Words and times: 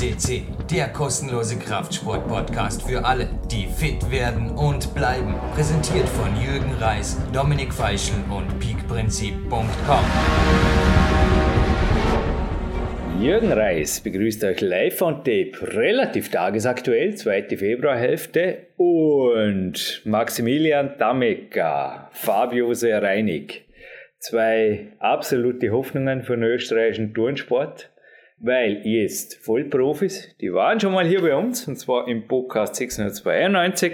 CC, 0.00 0.44
der 0.70 0.88
kostenlose 0.88 1.58
Kraftsport-Podcast 1.58 2.88
für 2.88 3.04
alle, 3.04 3.28
die 3.50 3.66
fit 3.66 4.10
werden 4.10 4.48
und 4.48 4.94
bleiben. 4.94 5.34
Präsentiert 5.54 6.08
von 6.08 6.34
Jürgen 6.40 6.72
Reis, 6.80 7.18
Dominik 7.34 7.70
Feischl 7.70 8.14
und 8.30 8.48
peakprinzip.com. 8.60 10.04
Jürgen 13.20 13.52
Reis 13.52 14.00
begrüßt 14.00 14.42
euch 14.44 14.62
live 14.62 15.02
on 15.02 15.16
tape, 15.16 15.52
relativ 15.74 16.30
tagesaktuell, 16.30 17.16
zweite 17.16 17.58
Februarhälfte 17.58 18.68
und 18.78 20.00
Maximilian 20.06 20.94
Damecker, 20.98 22.08
Fabio 22.12 22.72
Sereinig. 22.72 23.66
Zwei 24.18 24.92
absolute 24.98 25.70
Hoffnungen 25.72 26.22
für 26.22 26.36
den 26.36 26.44
österreichischen 26.44 27.12
Turnsport, 27.12 27.89
weil 28.40 28.86
jetzt 28.86 29.36
Vollprofis, 29.44 30.34
die 30.40 30.52
waren 30.52 30.80
schon 30.80 30.94
mal 30.94 31.06
hier 31.06 31.20
bei 31.20 31.36
uns, 31.36 31.68
und 31.68 31.76
zwar 31.76 32.08
im 32.08 32.26
Podcast 32.26 32.76
692 32.76 33.92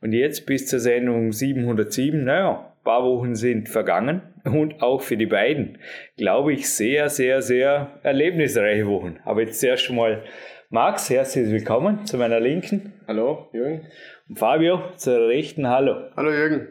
und 0.00 0.12
jetzt 0.12 0.44
bis 0.44 0.66
zur 0.66 0.80
Sendung 0.80 1.32
707, 1.32 2.24
naja, 2.24 2.72
ein 2.78 2.84
paar 2.84 3.04
Wochen 3.04 3.36
sind 3.36 3.68
vergangen 3.68 4.22
und 4.44 4.82
auch 4.82 5.02
für 5.02 5.16
die 5.16 5.26
beiden, 5.26 5.78
glaube 6.16 6.52
ich, 6.52 6.68
sehr, 6.68 7.08
sehr, 7.08 7.42
sehr 7.42 7.98
erlebnisreiche 8.02 8.86
Wochen. 8.86 9.18
Aber 9.24 9.42
jetzt 9.42 9.60
zuerst 9.60 9.90
mal 9.90 10.24
Max, 10.68 11.08
herzlich 11.08 11.48
willkommen 11.48 12.04
zu 12.06 12.18
meiner 12.18 12.40
Linken. 12.40 12.92
Hallo, 13.06 13.48
Jürgen. 13.52 13.86
Und 14.28 14.36
Fabio 14.36 14.82
zur 14.96 15.28
rechten, 15.28 15.68
hallo. 15.68 16.10
Hallo, 16.16 16.32
Jürgen. 16.32 16.68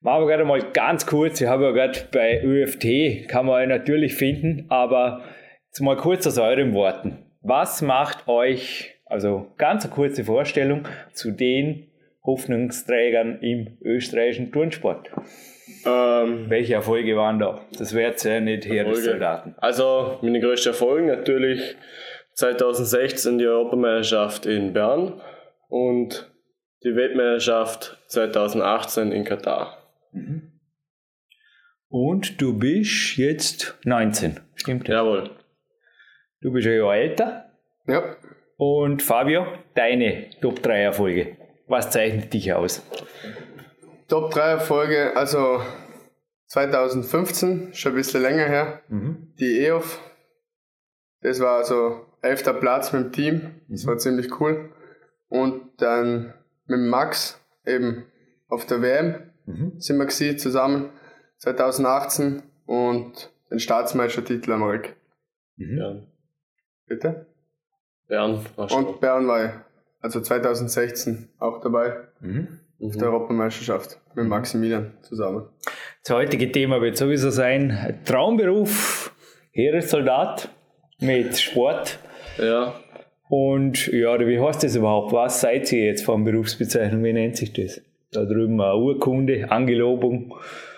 Machen 0.00 0.22
wir 0.22 0.28
gerade 0.28 0.44
mal 0.46 0.62
ganz 0.72 1.04
kurz, 1.04 1.40
ich 1.42 1.46
habe 1.46 1.64
ja 1.64 1.70
gerade 1.72 1.98
bei 2.10 2.42
ÖFT, 2.42 3.28
kann 3.28 3.44
man 3.44 3.68
natürlich 3.68 4.14
finden, 4.14 4.64
aber 4.70 5.24
jetzt 5.68 5.80
mal 5.80 5.96
kurz 5.96 6.26
aus 6.26 6.38
euren 6.38 6.74
Worten. 6.74 7.18
Was 7.40 7.82
macht 7.82 8.26
euch, 8.26 8.94
also 9.06 9.52
ganz 9.56 9.84
eine 9.84 9.94
kurze 9.94 10.24
Vorstellung 10.24 10.86
zu 11.12 11.30
den 11.30 11.86
Hoffnungsträgern 12.24 13.40
im 13.40 13.78
österreichischen 13.82 14.50
Turnsport? 14.50 15.10
Ähm, 15.86 16.46
Welche 16.48 16.74
Erfolge 16.74 17.16
waren 17.16 17.38
da? 17.38 17.60
Das 17.78 17.94
wäre 17.94 18.10
jetzt 18.10 18.24
ja 18.24 18.40
nicht 18.40 18.66
Erfolge. 18.66 18.90
Heeressoldaten. 18.90 19.54
also, 19.58 20.18
meine 20.22 20.40
größte 20.40 20.70
Erfolg 20.70 21.06
natürlich 21.06 21.76
2016 22.34 23.38
die 23.38 23.46
Europameisterschaft 23.46 24.46
in 24.46 24.72
Bern 24.72 25.20
und 25.68 26.30
die 26.84 26.94
Weltmeisterschaft 26.94 27.98
2018 28.08 29.12
in 29.12 29.24
Katar. 29.24 29.78
Und 31.88 32.40
du 32.40 32.58
bist 32.58 33.16
jetzt 33.16 33.78
19, 33.84 34.40
stimmt 34.54 34.88
das? 34.88 34.94
Jawohl. 34.94 35.30
Du 36.40 36.52
bist 36.52 36.66
ein 36.68 36.76
Jahr 36.76 36.94
älter. 36.94 37.50
Ja. 37.86 38.16
Und 38.56 39.02
Fabio, 39.02 39.46
deine 39.74 40.30
Top 40.40 40.62
3 40.62 40.82
Erfolge. 40.82 41.36
Was 41.66 41.90
zeichnet 41.90 42.32
dich 42.32 42.52
aus? 42.52 42.82
Top 44.08 44.30
3 44.30 44.40
Erfolge, 44.40 45.16
also 45.16 45.60
2015, 46.46 47.74
schon 47.74 47.92
ein 47.92 47.96
bisschen 47.96 48.22
länger 48.22 48.46
her, 48.46 48.82
die 49.38 49.60
EOF. 49.64 50.00
Das 51.20 51.40
war 51.40 51.58
also 51.58 52.06
11. 52.22 52.58
Platz 52.60 52.92
mit 52.92 53.04
dem 53.04 53.12
Team, 53.12 53.60
das 53.68 53.86
war 53.86 53.98
ziemlich 53.98 54.40
cool. 54.40 54.72
Und 55.28 55.82
dann 55.82 56.34
mit 56.66 56.80
Max 56.80 57.40
eben 57.66 58.06
auf 58.48 58.64
der 58.64 58.80
WM 58.80 59.30
sind 59.78 59.98
wir 59.98 60.06
gewesen, 60.06 60.38
zusammen 60.38 60.90
2018 61.38 62.42
und 62.66 63.30
den 63.50 63.58
Staatsmeistertitel 63.58 64.52
am 64.52 64.62
Rück. 64.62 64.96
Bern. 65.56 66.06
Bitte? 66.88 67.26
Bern 68.08 68.44
war 68.56 68.68
schon. 68.68 68.86
Und 68.86 69.00
Bern 69.00 69.26
war 69.28 69.44
ich, 69.44 69.50
also 70.00 70.20
2016 70.20 71.28
auch 71.38 71.60
dabei 71.60 71.94
Mhm. 72.20 72.60
auf 72.80 72.96
der 72.96 73.08
Europameisterschaft 73.08 74.00
mit 74.14 74.26
Maximilian 74.26 74.92
zusammen. 75.02 75.48
Das 76.04 76.16
heutige 76.16 76.50
Thema 76.50 76.80
wird 76.80 76.96
sowieso 76.96 77.30
sein: 77.30 78.00
Traumberuf, 78.04 79.14
Heeressoldat 79.52 80.48
mit 81.00 81.36
Sport. 81.38 81.98
Ja. 82.38 82.74
Und 83.28 83.88
ja, 83.88 84.18
wie 84.20 84.40
heißt 84.40 84.62
das 84.64 84.74
überhaupt? 84.76 85.12
Was 85.12 85.42
seid 85.42 85.70
ihr 85.72 85.84
jetzt 85.84 86.04
von 86.04 86.24
Berufsbezeichnung? 86.24 87.04
Wie 87.04 87.12
nennt 87.12 87.36
sich 87.36 87.52
das? 87.52 87.82
Da 88.10 88.24
drüben 88.24 88.58
eine 88.60 88.74
Urkunde, 88.76 89.50
Angelobung, 89.50 90.34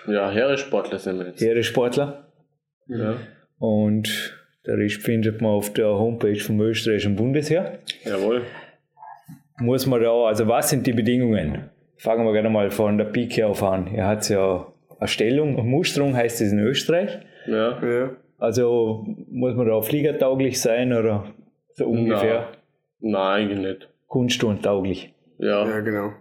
Ja, 0.08 0.30
Heeressportler 0.30 0.98
sind 0.98 1.20
wir 1.20 1.26
jetzt. 1.28 1.40
Heeressportler. 1.40 2.26
Ja. 2.88 3.18
Und 3.58 4.36
der 4.66 4.76
Rest 4.78 5.02
findet 5.02 5.40
man 5.40 5.52
auf 5.52 5.72
der 5.72 5.88
Homepage 5.88 6.38
vom 6.38 6.60
österreichischen 6.60 7.16
Bundesheer. 7.16 7.78
Jawohl. 8.04 8.42
Muss 9.58 9.86
man 9.86 10.02
da, 10.02 10.10
also 10.26 10.48
was 10.48 10.70
sind 10.70 10.86
die 10.86 10.92
Bedingungen? 10.92 11.70
Fangen 11.96 12.24
wir 12.24 12.32
gerne 12.32 12.50
mal 12.50 12.70
von 12.70 12.96
der 12.96 13.04
Pike 13.06 13.46
auf 13.46 13.62
an. 13.62 13.92
Ihr 13.94 14.06
habt 14.06 14.28
ja 14.28 14.66
eine 14.98 15.08
Stellung, 15.08 15.66
Musterung 15.68 16.16
heißt 16.16 16.40
es 16.40 16.52
in 16.52 16.58
Österreich. 16.58 17.18
Ja. 17.46 17.82
Ja. 17.82 18.10
Also 18.38 19.04
muss 19.30 19.54
man 19.54 19.66
da 19.66 19.80
fliegertauglich 19.82 20.60
sein 20.60 20.92
oder 20.94 21.26
so 21.74 21.86
ungefähr 21.86 22.48
Nein, 23.00 23.50
eigentlich 23.50 23.58
nicht. 23.58 23.88
kunstturntauglich. 24.06 25.12
Ja. 25.38 25.66
ja, 25.66 25.80
genau. 25.80 26.12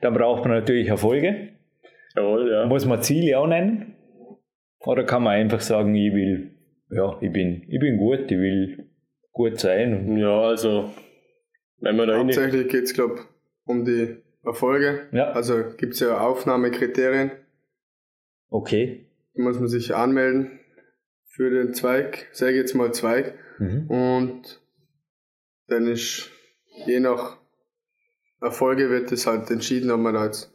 Dann 0.00 0.14
braucht 0.14 0.44
man 0.44 0.52
natürlich 0.58 0.88
Erfolge. 0.88 1.48
Jawohl, 2.14 2.50
ja. 2.50 2.66
Muss 2.66 2.84
man 2.86 3.02
Ziele 3.02 3.38
auch 3.38 3.46
nennen? 3.46 3.94
Oder 4.80 5.04
kann 5.04 5.24
man 5.24 5.34
einfach 5.34 5.60
sagen, 5.60 5.94
ich 5.94 6.14
will, 6.14 6.52
ja, 6.90 7.18
ich 7.20 7.32
bin, 7.32 7.64
ich 7.68 7.80
bin 7.80 7.96
gut, 7.96 8.30
ich 8.30 8.38
will 8.38 8.90
gut 9.32 9.58
sein. 9.60 9.94
Und, 9.94 10.18
Ja, 10.18 10.40
also, 10.40 10.90
wenn 11.78 11.96
man 11.96 12.08
da. 12.08 12.18
Hauptsächlich 12.18 12.68
geht 12.68 12.84
es, 12.84 12.94
glaube 12.94 13.20
um 13.64 13.84
die 13.84 14.16
Erfolge. 14.44 15.08
Ja. 15.12 15.32
Also 15.32 15.64
gibt 15.76 15.94
es 15.94 16.00
ja 16.00 16.20
Aufnahmekriterien. 16.20 17.32
okay. 18.48 19.02
Da 19.34 19.42
muss 19.42 19.58
man 19.58 19.68
sich 19.68 19.94
anmelden 19.94 20.60
für 21.26 21.50
den 21.50 21.74
Zweig, 21.74 22.28
sage 22.32 22.52
ich 22.52 22.58
jetzt 22.58 22.74
mal 22.74 22.94
Zweig. 22.94 23.34
Mhm. 23.58 23.90
Und 23.90 24.62
dann 25.66 25.86
ist 25.86 26.30
je 26.86 27.00
nach 27.00 27.38
Erfolge 28.40 28.90
wird 28.90 29.12
es 29.12 29.26
halt 29.26 29.50
entschieden, 29.50 29.90
ob 29.90 30.00
man 30.00 30.14
da 30.14 30.24
jetzt 30.24 30.52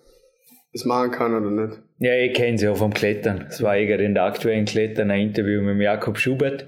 das 0.73 0.85
machen 0.85 1.11
kann 1.11 1.33
oder 1.35 1.49
nicht. 1.49 1.79
Ja, 1.99 2.15
ich 2.15 2.33
kenne 2.33 2.57
sie 2.57 2.67
auch 2.67 2.77
vom 2.77 2.93
Klettern. 2.93 3.45
Es 3.49 3.61
war 3.61 3.77
gerade 3.77 4.03
in 4.03 4.15
der 4.15 4.23
aktuellen 4.23 4.65
Klettern 4.65 5.11
ein 5.11 5.21
Interview 5.21 5.61
mit 5.61 5.79
Jakob 5.79 6.17
Schubert, 6.17 6.65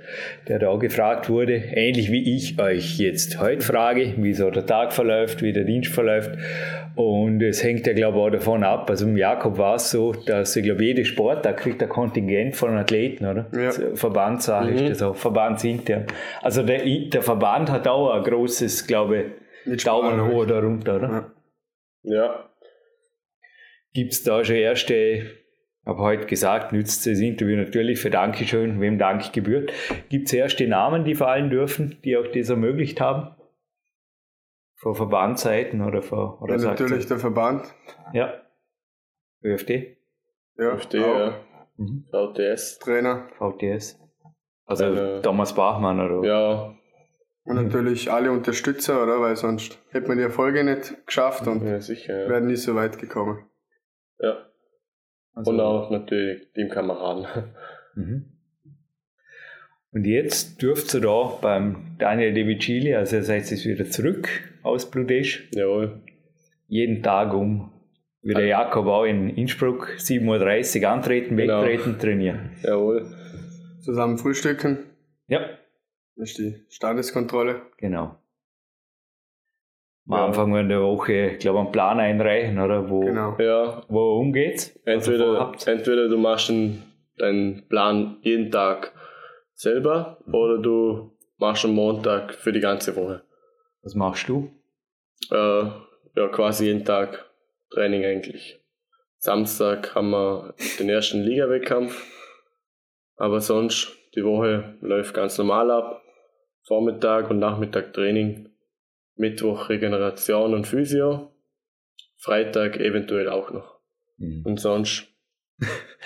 der 0.47 0.59
da 0.59 0.75
gefragt 0.75 1.29
wurde, 1.29 1.55
ähnlich 1.55 2.11
wie 2.11 2.35
ich 2.35 2.59
euch 2.59 2.99
jetzt 2.99 3.39
heute 3.39 3.61
frage, 3.65 4.13
wie 4.17 4.33
so 4.33 4.51
der 4.51 4.65
Tag 4.65 4.93
verläuft, 4.93 5.41
wie 5.41 5.53
der 5.53 5.63
Dienst 5.63 5.91
verläuft. 5.91 6.37
Und 6.95 7.41
es 7.41 7.63
hängt 7.63 7.87
ja, 7.87 7.93
glaube 7.93 8.19
ich, 8.19 8.23
auch 8.25 8.29
davon 8.29 8.63
ab. 8.63 8.89
Also 8.89 9.05
im 9.05 9.17
Jakob 9.17 9.57
war 9.57 9.75
es 9.75 9.89
so, 9.89 10.11
dass 10.11 10.55
ich 10.55 10.63
glaube, 10.63 10.83
jede 10.83 11.05
Sport, 11.05 11.45
da 11.45 11.53
kriegt 11.53 11.81
ein 11.81 11.89
Kontingent 11.89 12.55
von 12.55 12.77
Athleten, 12.77 13.25
oder? 13.25 13.47
Ja. 13.53 13.71
Verbandssache 13.95 14.69
ist 14.69 14.89
das 14.89 15.01
auch, 15.01 15.15
verbandsintern. 15.15 16.05
Also 16.43 16.61
der, 16.61 16.83
der 16.85 17.21
Verband 17.23 17.71
hat 17.71 17.87
auch 17.87 18.11
ein 18.13 18.23
großes, 18.23 18.85
glaube 18.85 19.17
ich, 19.17 19.25
Mit 19.65 19.87
Daumen 19.87 20.21
hoch 20.27 20.43
oder 20.43 20.61
runter, 20.61 20.97
oder? 20.97 21.09
Ja. 21.09 21.31
Ja. 22.03 22.49
Gibt 23.93 24.13
es 24.13 24.23
da 24.23 24.43
schon 24.43 24.55
erste, 24.55 25.31
habe 25.85 25.99
heute 26.01 26.25
gesagt, 26.25 26.71
nützt 26.73 27.05
das 27.05 27.19
Interview 27.19 27.55
natürlich 27.57 27.99
für 27.99 28.09
Dankeschön, 28.09 28.81
wem 28.81 28.97
Dank 28.97 29.31
gebührt. 29.33 29.71
Gibt 30.09 30.27
es 30.27 30.33
erste 30.33 30.67
Namen, 30.67 31.05
die 31.05 31.15
fallen 31.15 31.49
dürfen, 31.49 31.99
die 32.03 32.17
auch 32.17 32.27
das 32.27 32.49
ermöglicht 32.49 32.99
haben? 32.99 33.35
Vor 34.75 34.95
Verbandzeiten 34.95 35.81
oder 35.81 36.01
vor 36.01 36.41
oder 36.41 36.57
Ja, 36.57 36.71
natürlich 36.71 37.05
der 37.07 37.19
Verband. 37.19 37.63
Ja. 38.13 38.33
ÖFD, 39.43 39.97
Ja, 40.57 40.73
FD, 40.75 40.99
auch. 40.99 41.19
ja. 41.19 41.39
Mhm. 41.77 42.05
VTS. 42.11 42.79
Trainer. 42.79 43.29
VTS. 43.37 43.99
Also 44.65 44.85
Äh, 44.85 45.21
Thomas 45.21 45.53
Bachmann 45.53 45.99
oder 45.99 46.27
Ja. 46.27 46.75
Und 47.45 47.55
natürlich 47.55 48.09
alle 48.11 48.31
Unterstützer, 48.31 49.03
oder? 49.03 49.19
Weil 49.19 49.35
sonst 49.35 49.77
hätte 49.91 50.07
man 50.07 50.17
die 50.17 50.23
Erfolge 50.23 50.63
nicht 50.63 51.05
geschafft 51.05 51.45
und 51.47 51.65
Ja, 51.65 51.79
sicher, 51.81 52.23
ja. 52.23 52.29
wären 52.29 52.47
nie 52.47 52.55
so 52.55 52.73
weit 52.75 52.97
gekommen. 52.97 53.45
Ja. 54.19 54.45
also, 55.33 55.51
Und 55.51 55.59
auch 55.59 55.89
natürlich 55.91 56.51
Teamkameraden. 56.53 57.27
Mhm. 57.95 58.25
Und 59.91 60.05
jetzt 60.05 60.59
dürft 60.63 60.91
ihr 60.95 61.01
da 61.01 61.37
beim 61.39 61.95
Daniel 61.99 62.33
De 62.33 62.47
Vicili, 62.47 62.95
also 62.95 63.17
ihr 63.17 63.23
seid 63.23 63.51
jetzt 63.51 63.65
wieder 63.65 63.85
zurück 63.85 64.27
aus 64.63 64.89
Bludesch, 64.89 65.47
Jawohl. 65.53 66.01
jeden 66.67 67.03
Tag 67.03 67.31
um, 67.35 67.71
wie 68.23 68.33
der 68.33 68.47
Jakob 68.47 68.87
auch 68.87 69.03
in 69.05 69.29
Innsbruck, 69.29 69.89
7.30 69.99 70.81
Uhr 70.81 70.89
antreten, 70.89 71.37
Genau. 71.37 71.61
wegtreten, 71.61 71.99
trainieren. 71.99 72.49
Jawohl. 72.63 73.05
Zusammen 73.81 74.17
frühstücken. 74.17 74.79
Ja, 75.27 75.41
Das 76.15 76.29
ist 76.31 76.39
die 76.39 76.55
Standeskontrolle. 76.69 77.61
genau. 77.77 78.17
Am 80.07 80.17
Ja. 80.17 80.25
Anfang 80.25 80.67
der 80.67 80.81
Woche, 80.81 81.31
ich 81.31 81.39
glaube, 81.39 81.59
einen 81.59 81.71
Plan 81.71 81.99
einreichen, 81.99 82.59
oder? 82.59 82.89
Wo, 82.89 83.01
Genau. 83.01 83.35
Ja. 83.39 83.81
wo 83.87 84.19
umgeht's? 84.19 84.73
Was 84.85 84.85
ihr 84.85 84.93
Entweder, 84.93 85.25
vorhabt. 85.37 85.67
entweder 85.67 86.09
du 86.09 86.17
machst 86.17 86.49
den, 86.49 86.83
deinen 87.17 87.67
Plan 87.69 88.17
jeden 88.21 88.51
Tag 88.51 88.91
selber 89.53 90.17
oder 90.27 90.57
du 90.57 91.11
machst 91.37 91.63
am 91.65 91.71
Montag 91.73 92.33
für 92.33 92.51
die 92.51 92.59
ganze 92.59 92.95
Woche. 92.95 93.21
Was 93.81 93.95
machst 93.95 94.27
du? 94.27 94.49
Äh, 95.31 95.35
ja, 96.15 96.27
quasi 96.31 96.65
jeden 96.65 96.83
Tag 96.83 97.25
Training 97.71 98.03
eigentlich. 98.03 98.59
Samstag 99.17 99.95
haben 99.95 100.09
wir 100.09 100.53
den 100.79 100.89
ersten 100.89 101.21
Liga-Wettkampf, 101.23 102.05
aber 103.15 103.39
sonst 103.39 103.95
die 104.15 104.23
Woche 104.25 104.75
läuft 104.81 105.13
ganz 105.13 105.37
normal 105.37 105.71
ab. 105.71 106.01
Vormittag 106.67 107.29
und 107.29 107.39
Nachmittag 107.39 107.93
Training, 107.93 108.49
Mittwoch 109.15 109.69
Regeneration 109.69 110.53
und 110.53 110.67
Physio, 110.67 111.31
Freitag 112.17 112.77
eventuell 112.79 113.29
auch 113.29 113.51
noch. 113.51 113.79
Mhm. 114.17 114.43
Und 114.45 114.59
sonst 114.59 115.13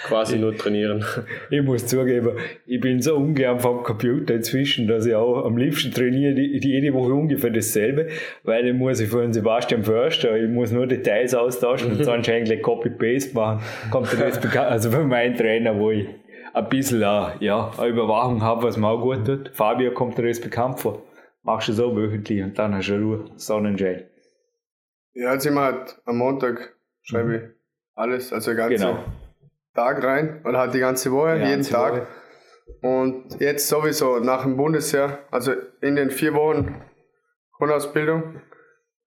quasi 0.05 0.37
nur 0.37 0.55
trainieren. 0.55 1.03
Ich 1.49 1.61
muss 1.61 1.87
zugeben, 1.87 2.37
ich 2.65 2.79
bin 2.81 3.01
so 3.01 3.15
ungern 3.15 3.59
vom 3.59 3.83
Computer 3.83 4.35
inzwischen, 4.35 4.87
dass 4.87 5.05
ich 5.05 5.15
auch 5.15 5.45
am 5.45 5.57
liebsten 5.57 5.91
trainiere 5.91 6.33
die, 6.35 6.59
die 6.59 6.69
jede 6.69 6.93
Woche 6.93 7.13
ungefähr 7.13 7.49
dasselbe, 7.49 8.07
weil 8.43 8.67
ich 8.67 8.73
muss 8.73 8.99
ich 8.99 9.09
von 9.09 9.31
Sebastian 9.31 9.83
Förster, 9.83 10.35
ich 10.35 10.49
muss 10.49 10.71
nur 10.71 10.87
Details 10.87 11.33
austauschen 11.33 11.93
und 11.93 12.03
sonst 12.03 12.29
eigentlich 12.29 12.61
Copy-Paste 12.61 13.33
machen. 13.33 13.63
Kommt 13.89 14.11
der 14.11 14.25
Rest 14.25 14.41
bekannt, 14.41 14.69
also 14.69 14.91
für 14.91 15.03
meinen 15.03 15.35
Trainer, 15.35 15.79
wo 15.79 15.91
ich 15.91 16.07
ein 16.53 16.69
bisschen 16.69 17.01
äh, 17.01 17.29
ja, 17.39 17.71
eine 17.77 17.87
Überwachung 17.87 18.41
habe, 18.41 18.63
was 18.63 18.77
mir 18.77 18.87
auch 18.87 19.01
gut 19.01 19.25
tut. 19.25 19.51
Fabio 19.53 19.91
kommt 19.91 20.17
der 20.17 20.25
Rest 20.25 20.43
bekannt 20.43 20.79
vor. 20.79 21.01
Machst 21.47 21.69
du 21.69 21.73
so 21.73 21.95
wöchentlich 21.95 22.43
und 22.43 22.59
dann 22.59 22.75
hast 22.75 22.89
du 22.89 22.95
Ruhe, 23.01 23.31
Sonnenschein. 23.37 24.03
Ja, 25.13 25.31
jetzt 25.33 25.45
immer 25.45 25.61
halt 25.61 25.97
am 26.05 26.17
Montag 26.17 26.75
schreibe 27.03 27.35
ich 27.37 27.41
alles, 27.95 28.33
also 28.33 28.51
den 28.51 28.57
ganzen 28.57 28.77
Genau. 28.87 29.03
Tag 29.73 30.03
rein 30.03 30.41
oder 30.45 30.59
halt 30.59 30.73
die 30.73 30.79
ganze 30.79 31.09
Woche, 31.11 31.39
Die 31.39 31.45
jeden 31.45 31.63
Tag. 31.63 31.93
Woche. 31.93 32.07
Und 32.81 33.39
jetzt 33.39 33.69
sowieso 33.69 34.19
nach 34.19 34.43
dem 34.43 34.57
Bundesjahr, 34.57 35.19
also 35.31 35.53
in 35.81 35.95
den 35.95 36.11
vier 36.11 36.33
Wochen 36.33 36.81
Grundausbildung, 37.57 38.41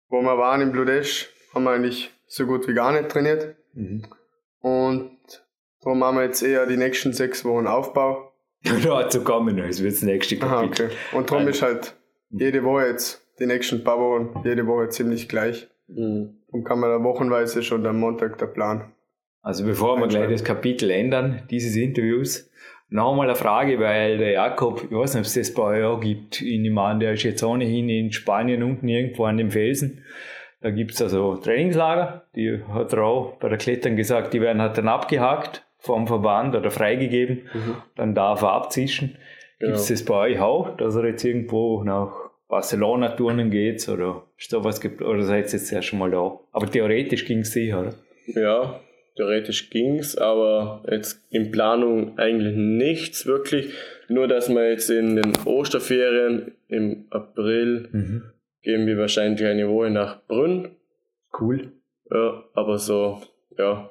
wo 0.08 0.22
wir 0.22 0.38
waren 0.38 0.60
in 0.60 0.70
Bludesch, 0.72 1.34
haben 1.52 1.64
wir 1.64 1.72
eigentlich 1.72 2.14
so 2.28 2.46
gut 2.46 2.68
wie 2.68 2.74
gar 2.74 2.92
nicht 2.92 3.08
trainiert. 3.10 3.56
Mhm. 3.74 4.06
Und 4.60 5.18
darum 5.82 6.04
haben 6.04 6.16
wir 6.18 6.24
jetzt 6.24 6.42
eher 6.42 6.64
die 6.66 6.76
nächsten 6.76 7.12
sechs 7.12 7.44
Wochen 7.44 7.66
Aufbau. 7.66 8.32
Dazu 8.84 9.24
kommen 9.24 9.56
wir 9.56 9.62
noch, 9.64 9.68
es 9.68 9.82
wird 9.82 9.94
das 9.94 10.02
nächste 10.02 10.40
Aha, 10.42 10.62
Kapitel. 10.62 10.86
okay. 10.86 10.96
Und 11.16 11.28
darum 11.30 11.46
Also- 11.46 11.50
ist 11.58 11.62
halt 11.62 11.96
jede 12.30 12.64
Woche 12.64 12.86
jetzt, 12.86 13.26
die 13.38 13.46
nächsten 13.46 13.84
paar 13.84 13.98
Wochen, 13.98 14.40
jede 14.46 14.66
Woche 14.66 14.88
ziemlich 14.88 15.28
gleich. 15.28 15.68
Mhm. 15.88 16.36
Darum 16.48 16.64
kann 16.64 16.80
man 16.80 16.90
da 16.90 17.02
wochenweise 17.04 17.62
schon 17.62 17.86
am 17.86 17.98
Montag 18.00 18.38
der 18.38 18.46
Plan. 18.46 18.92
Also 19.42 19.64
bevor 19.64 19.98
wir 19.98 20.08
gleich 20.08 20.28
das 20.30 20.44
Kapitel 20.44 20.90
ändern, 20.90 21.42
dieses 21.50 21.74
Interviews, 21.76 22.50
noch 22.90 23.12
einmal 23.12 23.28
eine 23.28 23.36
Frage, 23.36 23.78
weil 23.78 24.18
der 24.18 24.32
Jakob, 24.32 24.82
ich 24.84 24.90
weiß 24.90 25.14
nicht, 25.14 25.20
ob 25.20 25.26
es 25.26 25.34
das 25.34 25.54
bei 25.54 25.62
euch 25.62 25.84
auch 25.84 26.00
gibt, 26.00 26.42
ich 26.42 26.58
nehme 26.60 26.82
an, 26.82 27.00
der 27.00 27.12
ist 27.12 27.22
jetzt 27.22 27.42
ohnehin 27.42 27.88
in 27.88 28.12
Spanien 28.12 28.62
unten 28.62 28.88
irgendwo 28.88 29.24
an 29.24 29.36
dem 29.38 29.50
Felsen. 29.50 30.04
Da 30.60 30.70
gibt 30.70 30.90
es 30.92 31.00
also 31.00 31.36
Trainingslager, 31.36 32.24
die 32.34 32.62
hat 32.68 32.92
er 32.92 33.04
auch 33.04 33.36
bei 33.38 33.48
der 33.48 33.56
Klettern 33.58 33.96
gesagt, 33.96 34.34
die 34.34 34.40
werden 34.42 34.60
halt 34.60 34.76
dann 34.76 34.88
abgehakt 34.88 35.64
vom 35.78 36.06
Verband 36.06 36.54
oder 36.54 36.70
freigegeben, 36.70 37.48
dann 37.96 38.14
darf 38.14 38.42
er 38.42 38.50
abzischen. 38.52 39.16
Gibt 39.58 39.72
es 39.76 39.86
Genau. 39.86 39.98
das 39.98 40.04
bei 40.04 40.14
euch 40.14 40.40
auch, 40.40 40.76
dass 40.76 40.96
er 40.96 41.06
jetzt 41.06 41.24
irgendwo 41.24 41.82
nach 41.84 42.19
Barcelona 42.50 43.10
turnen 43.10 43.50
geht 43.50 43.88
oder 43.88 44.24
ist 44.36 44.52
da 44.52 44.62
was 44.64 44.80
geplant, 44.80 45.10
oder 45.14 45.22
seid 45.22 45.46
ihr 45.46 45.52
jetzt 45.52 45.72
erst 45.72 45.88
schon 45.88 45.98
mal 46.00 46.10
da? 46.10 46.38
Aber 46.52 46.66
theoretisch 46.70 47.24
ging 47.24 47.38
es 47.40 47.52
sicher, 47.52 47.80
oder? 47.80 47.94
Ja, 48.26 48.80
theoretisch 49.16 49.70
ging's, 49.70 50.16
aber 50.16 50.82
jetzt 50.90 51.24
in 51.30 51.50
Planung 51.52 52.18
eigentlich 52.18 52.56
nichts 52.56 53.24
wirklich. 53.26 53.72
Nur, 54.08 54.26
dass 54.28 54.48
wir 54.48 54.70
jetzt 54.70 54.90
in 54.90 55.16
den 55.16 55.32
Osterferien 55.44 56.52
im 56.68 57.06
April 57.10 57.88
Mhm. 57.92 58.22
gehen 58.62 58.86
wir 58.86 58.98
wahrscheinlich 58.98 59.44
eine 59.46 59.68
Woche 59.68 59.90
nach 59.90 60.26
Brünn. 60.26 60.76
Cool. 61.40 61.72
Ja, 62.10 62.42
aber 62.54 62.78
so, 62.78 63.22
ja, 63.56 63.90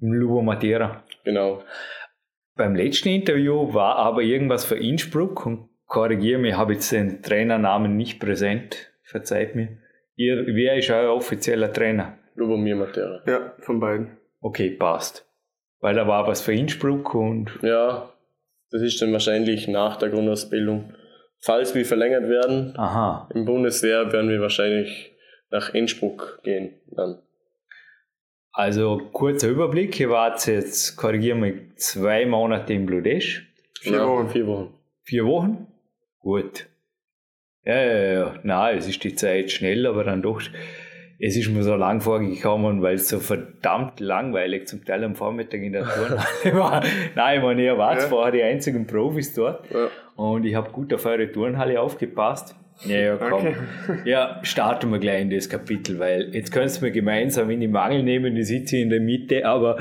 Im 0.00 0.12
Lubo 0.12 0.40
Matera. 0.42 1.04
genau. 1.24 1.62
Beim 2.56 2.74
letzten 2.74 3.10
Interview 3.10 3.72
war 3.74 3.96
aber 3.96 4.22
irgendwas 4.22 4.64
für 4.64 4.76
Innsbruck 4.76 5.44
und 5.46 5.68
korrigiere 5.88 6.38
mich, 6.38 6.54
habe 6.54 6.74
jetzt 6.74 6.92
den 6.92 7.22
Trainernamen 7.22 7.96
nicht 7.96 8.20
präsent. 8.20 8.92
Verzeiht 9.02 9.56
mir. 9.56 9.78
Ihr, 10.14 10.46
wer 10.46 10.76
ist 10.76 10.90
euer 10.90 11.14
offizieller 11.14 11.72
Trainer? 11.72 12.18
Lubomir 12.34 12.76
Matera. 12.76 13.22
Ja, 13.26 13.54
von 13.60 13.80
beiden. 13.80 14.18
Okay, 14.40 14.70
passt. 14.70 15.26
Weil 15.80 15.94
da 15.94 16.06
war 16.06 16.26
was 16.26 16.40
für 16.42 16.52
Innsbruck 16.52 17.14
und 17.14 17.58
Ja, 17.62 18.12
das 18.70 18.82
ist 18.82 19.00
dann 19.00 19.12
wahrscheinlich 19.12 19.66
nach 19.66 19.96
der 19.96 20.10
Grundausbildung. 20.10 20.92
Falls 21.40 21.74
wir 21.74 21.86
verlängert 21.86 22.28
werden 22.28 22.74
aha. 22.76 23.28
im 23.34 23.44
Bundeswehr, 23.44 24.12
werden 24.12 24.28
wir 24.28 24.40
wahrscheinlich 24.40 25.12
nach 25.50 25.72
Innsbruck 25.72 26.40
gehen 26.42 26.74
dann. 26.90 27.22
Also 28.52 28.98
kurzer 29.12 29.48
Überblick, 29.48 29.98
ihr 30.00 30.10
wart 30.10 30.44
jetzt, 30.48 30.96
korrigiere 30.96 31.36
mich, 31.36 31.76
zwei 31.76 32.26
Monate 32.26 32.72
in 32.74 32.86
Bludesch. 32.86 33.48
Vier 33.80 33.92
ja, 33.92 34.08
Wochen. 34.08 34.28
Vier 34.28 34.46
Wochen. 34.48 34.74
Vier 35.04 35.24
Wochen? 35.26 35.67
Gut. 36.28 36.66
Ja, 37.64 37.82
ja, 37.82 38.12
ja. 38.12 38.34
Nein, 38.42 38.76
es 38.76 38.86
ist 38.86 39.02
die 39.02 39.14
Zeit 39.14 39.50
schnell, 39.50 39.86
aber 39.86 40.04
dann 40.04 40.20
doch. 40.20 40.42
Es 41.18 41.36
ist 41.38 41.48
mir 41.48 41.62
so 41.62 41.74
lang 41.74 42.02
vorgekommen, 42.02 42.82
weil 42.82 42.96
es 42.96 43.08
so 43.08 43.18
verdammt 43.18 43.98
langweilig 43.98 44.68
zum 44.68 44.84
Teil 44.84 45.04
am 45.04 45.14
Vormittag 45.16 45.62
in 45.62 45.72
der 45.72 45.84
Turnhalle 45.88 46.54
war. 46.58 46.84
Nein, 47.14 47.38
ich 47.38 47.42
meine, 47.42 47.64
ihr 47.64 47.78
wart 47.78 48.02
Ja. 48.02 48.08
vorher 48.08 48.32
die 48.32 48.42
einzigen 48.42 48.86
Profis 48.86 49.32
dort 49.32 49.70
Ja. 49.70 49.88
und 50.16 50.44
ich 50.44 50.54
habe 50.54 50.70
gut 50.70 50.92
auf 50.92 51.06
eure 51.06 51.32
Turnhalle 51.32 51.80
aufgepasst. 51.80 52.54
Ja, 52.84 52.96
ja, 52.98 53.16
komm. 53.16 53.32
Okay. 53.32 53.54
Ja, 54.04 54.38
starten 54.42 54.90
wir 54.92 54.98
gleich 54.98 55.22
in 55.22 55.30
das 55.30 55.48
Kapitel, 55.48 55.98
weil 55.98 56.28
jetzt 56.34 56.54
du 56.54 56.84
mir 56.84 56.90
gemeinsam 56.92 57.48
in 57.50 57.60
die 57.60 57.68
Mangel 57.68 58.02
nehmen, 58.02 58.36
ich 58.36 58.48
sitze 58.48 58.76
in 58.76 58.90
der 58.90 59.00
Mitte, 59.00 59.46
aber 59.46 59.78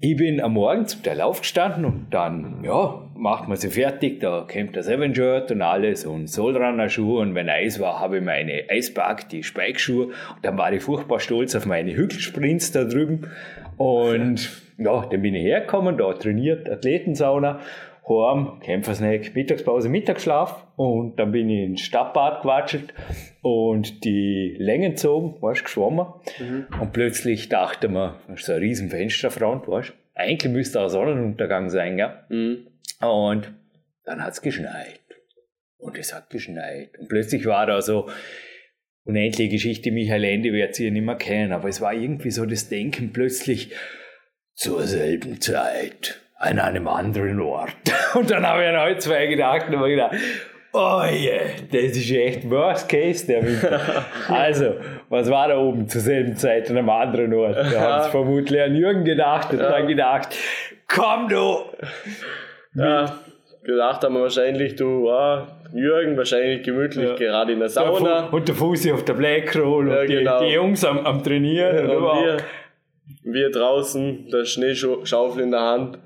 ich 0.00 0.16
bin 0.16 0.40
am 0.40 0.54
Morgen 0.54 0.86
zum 0.86 1.04
Teil 1.04 1.20
aufgestanden 1.20 1.84
und 1.84 2.06
dann, 2.10 2.64
ja, 2.64 3.08
macht 3.22 3.46
man 3.46 3.56
sie 3.56 3.70
fertig, 3.70 4.18
da 4.18 4.44
kommt 4.52 4.76
das 4.76 4.88
Avenger 4.88 5.46
und 5.48 5.62
alles 5.62 6.04
und 6.04 6.26
Solrunner-Schuhe 6.26 7.20
und 7.20 7.36
wenn 7.36 7.48
Eis 7.48 7.78
war, 7.78 8.00
habe 8.00 8.18
ich 8.18 8.24
meine 8.24 8.64
Eisberg, 8.68 9.28
die 9.28 9.44
Spike-Schuhe 9.44 10.06
und 10.06 10.14
dann 10.42 10.58
war 10.58 10.72
ich 10.72 10.82
furchtbar 10.82 11.20
stolz 11.20 11.54
auf 11.54 11.64
meine 11.64 11.94
Hügelsprints 11.94 12.72
da 12.72 12.82
drüben 12.82 13.28
und 13.76 14.50
ja, 14.76 15.06
dann 15.06 15.22
bin 15.22 15.36
ich 15.36 15.44
hergekommen, 15.44 15.96
da 15.98 16.12
trainiert, 16.14 16.68
Athletensauna, 16.68 17.60
heim, 18.08 18.58
Kämpfersnack, 18.60 19.36
Mittagspause, 19.36 19.88
Mittagsschlaf 19.88 20.66
und 20.74 21.14
dann 21.20 21.30
bin 21.30 21.48
ich 21.48 21.64
ins 21.64 21.82
Stadtbad 21.82 22.42
gewatscht 22.42 22.92
und 23.40 24.04
die 24.04 24.56
Längen 24.58 24.92
gezogen, 24.92 25.36
weißt, 25.40 25.62
geschwommen 25.62 26.06
und 26.80 26.92
plötzlich 26.92 27.48
dachte 27.48 27.88
man, 27.88 28.14
das 28.26 28.40
ist 28.40 28.46
so 28.46 28.52
ein 28.54 28.58
riesen 28.58 28.90
Fensterfront, 28.90 29.68
weißt, 29.68 29.92
eigentlich 30.16 30.52
müsste 30.52 30.80
auch 30.80 30.88
Sonnenuntergang 30.88 31.70
sein, 31.70 31.96
gell? 31.96 32.10
Mhm. 32.28 32.71
Und 33.02 33.52
dann 34.04 34.22
hat's 34.22 34.42
geschneit. 34.42 35.00
Und 35.78 35.98
es 35.98 36.14
hat 36.14 36.30
geschneit. 36.30 36.96
Und 36.98 37.08
plötzlich 37.08 37.44
war 37.46 37.66
da 37.66 37.82
so 37.82 38.08
unendliche 39.04 39.50
Geschichte, 39.50 39.90
Michael 39.90 40.24
Ende 40.24 40.52
wird 40.52 40.74
sie 40.74 40.84
ja 40.84 40.90
nicht 40.90 41.04
mehr 41.04 41.16
kennen, 41.16 41.52
aber 41.52 41.68
es 41.68 41.80
war 41.80 41.92
irgendwie 41.92 42.30
so 42.30 42.46
das 42.46 42.68
Denken 42.68 43.12
plötzlich 43.12 43.72
zur 44.54 44.82
selben 44.84 45.40
Zeit 45.40 46.20
an 46.36 46.58
einem 46.58 46.88
anderen 46.88 47.40
Ort. 47.40 47.74
Und 48.14 48.30
dann 48.30 48.46
habe 48.46 48.62
ich 48.62 48.68
an 48.68 48.80
heute 48.80 48.98
zwei 48.98 49.26
gedacht 49.26 49.68
und 49.68 49.76
habe 49.76 49.88
gedacht, 49.88 50.16
oh 50.72 51.02
je, 51.10 51.38
das 51.70 51.96
ist 51.96 52.10
echt 52.10 52.50
Worst 52.50 52.88
Case 52.88 53.26
der 53.26 53.44
Winter. 53.44 54.04
also, 54.28 54.74
was 55.08 55.30
war 55.30 55.48
da 55.48 55.58
oben 55.58 55.88
zur 55.88 56.00
selben 56.00 56.36
Zeit 56.36 56.68
an 56.68 56.78
einem 56.78 56.90
anderen 56.90 57.32
Ort? 57.34 57.56
Da 57.56 57.80
haben 57.80 58.04
sie 58.04 58.10
vermutlich 58.10 58.60
an 58.60 58.74
Jürgen 58.74 59.04
gedacht 59.04 59.52
und 59.52 59.58
dann 59.58 59.86
gedacht, 59.86 60.36
komm 60.88 61.28
du, 61.28 61.64
Ja, 62.74 63.18
gedacht 63.64 64.02
haben 64.02 64.14
wir 64.14 64.22
wahrscheinlich, 64.22 64.76
du, 64.76 65.10
ah, 65.10 65.46
Jürgen, 65.74 66.16
wahrscheinlich 66.16 66.62
gemütlich, 66.62 67.08
Ja. 67.08 67.14
gerade 67.16 67.52
in 67.52 67.58
der 67.58 67.68
Der 67.68 67.72
Sauna. 67.74 68.28
Und 68.28 68.48
der 68.48 68.54
Fuß 68.54 68.90
auf 68.92 69.04
der 69.04 69.14
Blackroll 69.14 69.88
Ja, 69.90 70.00
und 70.00 70.08
die, 70.08 70.14
genau. 70.16 70.40
die 70.40 70.52
Jungs 70.52 70.84
am, 70.84 70.98
am 71.06 71.22
Trainieren. 71.22 71.88
und 71.90 72.02
wir, 72.02 72.36
wir 73.24 73.50
draußen, 73.50 74.28
der 74.30 74.44
Schneeschaufel 74.44 75.42
in 75.42 75.50
der 75.50 75.60
Hand. 75.60 75.98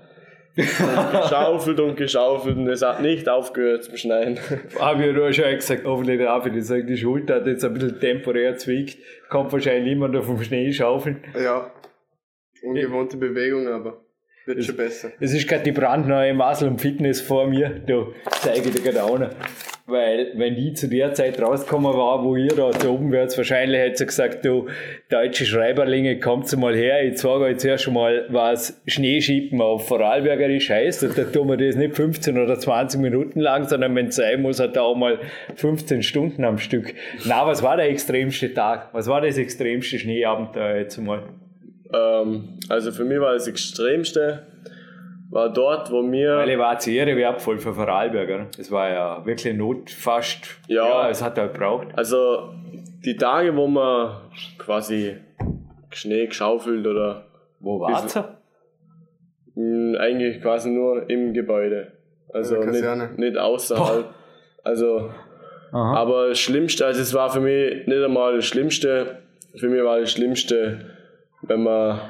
Und 0.58 0.64
geschaufelt 1.12 1.78
und 1.80 1.96
geschaufelt 1.96 2.56
und 2.56 2.66
es 2.68 2.80
hat 2.80 3.02
nicht 3.02 3.28
aufgehört 3.28 3.85
zu 3.85 3.94
schneien. 3.99 4.38
Habe 4.80 5.00
ich 5.02 5.06
ja 5.08 5.12
nur 5.12 5.30
schon 5.30 5.54
gesagt, 5.54 5.82
hoffentlich 5.85 6.18
darf 6.18 6.46
ich 6.46 6.54
das 6.54 6.68
sagen, 6.68 6.87
die 6.87 6.96
Schulter 6.96 7.35
hat 7.37 7.46
jetzt 7.46 7.62
ein 7.62 7.75
bisschen 7.75 8.00
temporär 8.00 8.56
zwickt, 8.56 8.96
kommt 9.28 9.52
wahrscheinlich 9.52 9.92
immer 9.92 10.08
noch 10.08 10.25
vom 10.25 10.42
Schnee 10.42 10.73
schaufeln. 10.73 11.23
Ja. 11.38 11.70
Ungewohnte 12.62 13.18
Bewegung, 13.18 13.68
aber 13.68 13.99
wird 14.46 14.64
schon 14.64 14.76
besser. 14.76 15.10
Es 15.20 15.32
ist 15.32 15.48
gerade 15.48 15.64
die 15.64 15.72
brandneue 15.72 16.32
Muscle 16.34 16.68
und 16.68 16.80
Fitness 16.80 17.20
vor 17.20 17.46
mir, 17.46 17.80
da 17.86 18.06
zeige 18.40 18.68
ich 18.68 18.74
dir 18.74 18.82
gerade 18.82 19.04
auch 19.04 19.18
noch. 19.18 19.30
weil 19.86 20.32
wenn 20.34 20.56
die 20.56 20.72
zu 20.72 20.88
der 20.88 21.14
Zeit 21.14 21.40
rausgekommen 21.40 21.92
war, 21.92 22.24
wo 22.24 22.34
ihr 22.36 22.48
da 22.48 22.72
so 22.72 22.92
oben 22.92 23.12
wärt, 23.12 23.36
wahrscheinlich 23.36 23.80
hätte 23.80 23.98
sie 23.98 24.06
gesagt, 24.06 24.44
du 24.44 24.66
deutsche 25.08 25.46
Schreiberlinge, 25.46 26.18
kommt 26.18 26.54
mal 26.56 26.74
her, 26.74 27.04
ich 27.04 27.16
zeige 27.16 27.44
euch 27.44 27.58
zuerst 27.58 27.84
schon 27.84 27.94
mal, 27.94 28.26
was 28.28 28.80
Schneeschippen 28.86 29.60
auf 29.60 29.86
Vorarlbergerisch 29.86 30.70
heißt. 30.70 31.04
Und 31.04 31.16
da 31.16 31.24
tun 31.24 31.48
wir 31.48 31.56
das 31.56 31.76
nicht 31.76 31.94
15 31.94 32.36
oder 32.36 32.58
20 32.58 33.00
Minuten 33.00 33.40
lang, 33.40 33.68
sondern 33.68 33.94
wenn 33.94 34.08
es 34.08 34.16
sein 34.16 34.42
muss, 34.42 34.58
hat 34.58 34.74
er 34.76 34.82
auch 34.82 34.96
mal 34.96 35.20
15 35.54 36.02
Stunden 36.02 36.44
am 36.44 36.58
Stück. 36.58 36.94
Na, 37.24 37.46
was 37.46 37.62
war 37.62 37.76
der 37.76 37.88
extremste 37.88 38.52
Tag? 38.52 38.88
Was 38.92 39.06
war 39.06 39.20
das 39.20 39.38
extremste 39.38 39.98
Schneeabenteuer 39.98 40.78
jetzt 40.78 40.98
mal? 40.98 41.22
Ähm, 41.96 42.58
also 42.68 42.92
für 42.92 43.04
mich 43.04 43.20
war 43.20 43.32
das 43.32 43.46
extremste, 43.46 44.46
war 45.30 45.52
dort, 45.52 45.90
wo 45.90 46.02
wir. 46.10 46.36
Weil 46.36 46.50
ich 46.50 46.58
war 46.58 46.78
zu 46.78 46.90
ihre 46.90 47.16
wertvoll 47.16 47.58
für 47.58 47.72
Vorarlberger. 47.72 48.46
Das 48.56 48.70
war 48.70 48.88
ja 48.90 49.26
wirklich 49.26 49.54
Not 49.54 49.90
fast. 49.90 50.58
Ja. 50.68 50.84
ja 50.84 51.10
es 51.10 51.22
hat 51.22 51.38
er 51.38 51.48
gebraucht. 51.48 51.88
Also 51.96 52.50
die 53.04 53.16
Tage, 53.16 53.56
wo 53.56 53.66
man 53.66 54.20
quasi 54.58 55.16
Schnee 55.90 56.26
geschaufelt 56.26 56.86
oder. 56.86 57.26
Wo 57.60 57.80
war 57.80 58.04
es? 58.04 58.16
Eigentlich 59.98 60.42
quasi 60.42 60.70
nur 60.70 61.08
im 61.08 61.32
Gebäude. 61.32 61.92
Also 62.32 62.56
nicht, 62.56 63.18
nicht 63.18 63.38
außerhalb. 63.38 64.04
Boah. 64.04 64.14
Also. 64.62 65.10
Aha. 65.72 65.94
Aber 65.96 66.28
das 66.28 66.38
Schlimmste, 66.38 66.86
also 66.86 67.00
es 67.00 67.12
war 67.12 67.28
für 67.30 67.40
mich 67.40 67.86
nicht 67.86 68.02
einmal 68.02 68.36
das 68.36 68.44
Schlimmste, 68.44 69.18
für 69.56 69.68
mich 69.68 69.82
war 69.82 69.98
das 69.98 70.12
Schlimmste, 70.12 70.95
wenn 71.48 71.62
man 71.62 72.00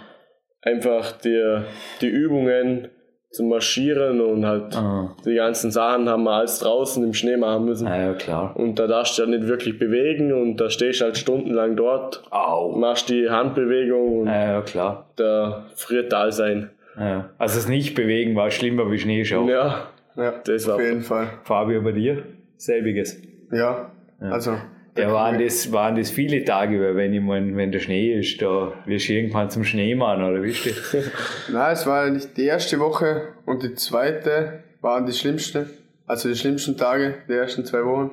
einfach 0.62 1.12
die, 1.12 1.62
die 2.00 2.08
Übungen 2.08 2.88
zum 3.30 3.48
Marschieren 3.48 4.20
und 4.20 4.46
halt 4.46 4.74
ah. 4.74 5.14
die 5.24 5.34
ganzen 5.34 5.70
Sachen 5.70 6.08
haben 6.08 6.24
wir 6.24 6.32
alles 6.32 6.58
draußen 6.60 7.04
im 7.04 7.12
Schnee 7.12 7.36
machen 7.36 7.66
müssen. 7.66 7.86
Ah, 7.86 7.98
ja, 7.98 8.14
klar. 8.14 8.56
Und 8.56 8.78
da 8.78 8.86
darfst 8.86 9.18
du 9.18 9.22
ja 9.22 9.28
nicht 9.28 9.46
wirklich 9.46 9.78
bewegen 9.78 10.32
und 10.32 10.56
da 10.56 10.70
stehst 10.70 11.00
du 11.00 11.04
halt 11.04 11.18
stundenlang 11.18 11.76
dort, 11.76 12.22
Au. 12.30 12.76
machst 12.76 13.10
die 13.10 13.28
Handbewegung 13.28 14.20
und 14.20 14.28
ah, 14.28 14.52
ja, 14.52 14.62
klar. 14.62 15.10
da 15.16 15.66
friert 15.74 16.12
da 16.12 16.30
sein. 16.32 16.70
Ja. 16.98 17.30
Also 17.36 17.56
das 17.56 17.68
Nicht-Bewegen 17.68 18.34
war 18.36 18.50
schlimmer 18.50 18.90
wie 18.90 18.98
Schneeschaum. 18.98 19.48
Ja, 19.48 19.88
ja 20.16 20.32
das 20.44 20.66
war 20.66 20.76
auf 20.76 20.80
jeden 20.80 21.02
Fall. 21.02 21.28
Fabio, 21.44 21.82
bei 21.82 21.92
dir? 21.92 22.22
Selbiges. 22.56 23.20
Ja, 23.52 23.92
ja. 24.20 24.30
also 24.30 24.56
ja, 24.96 25.12
waren 25.12 25.38
das, 25.38 25.72
waren 25.72 25.96
das 25.96 26.10
viele 26.10 26.44
Tage, 26.44 26.80
weil 26.80 26.96
wenn, 26.96 27.12
ich 27.12 27.20
mein, 27.20 27.56
wenn 27.56 27.72
der 27.72 27.80
Schnee 27.80 28.18
ist, 28.18 28.40
da 28.40 28.72
wirst 28.86 29.08
du 29.08 29.12
irgendwann 29.12 29.50
zum 29.50 29.64
Schneemann, 29.64 30.22
oder 30.22 30.42
wie 30.42 30.54
steht 30.54 30.80
Nein, 31.52 31.72
es 31.72 31.86
war 31.86 32.10
nicht 32.10 32.36
die 32.36 32.44
erste 32.44 32.78
Woche 32.78 33.28
und 33.44 33.62
die 33.62 33.74
zweite 33.74 34.64
waren 34.80 35.06
die 35.06 35.12
schlimmsten. 35.12 35.70
Also 36.06 36.28
die 36.28 36.36
schlimmsten 36.36 36.76
Tage, 36.76 37.14
die 37.28 37.32
ersten 37.32 37.64
zwei 37.64 37.84
Wochen. 37.84 38.12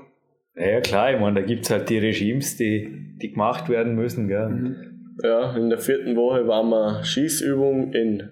Ja, 0.55 0.81
klar, 0.81 1.13
ich 1.13 1.19
meine, 1.19 1.41
da 1.41 1.45
gibt 1.45 1.65
es 1.65 1.71
halt 1.71 1.89
die 1.89 1.97
Regimes, 1.97 2.57
die, 2.57 3.15
die 3.21 3.31
gemacht 3.31 3.69
werden 3.69 3.95
müssen. 3.95 4.27
Gell? 4.27 4.49
Mhm. 4.49 4.75
Ja, 5.23 5.55
in 5.55 5.69
der 5.69 5.79
vierten 5.79 6.15
Woche 6.15 6.47
waren 6.47 6.69
wir 6.69 7.03
Schießübung 7.03 7.93
in 7.93 8.29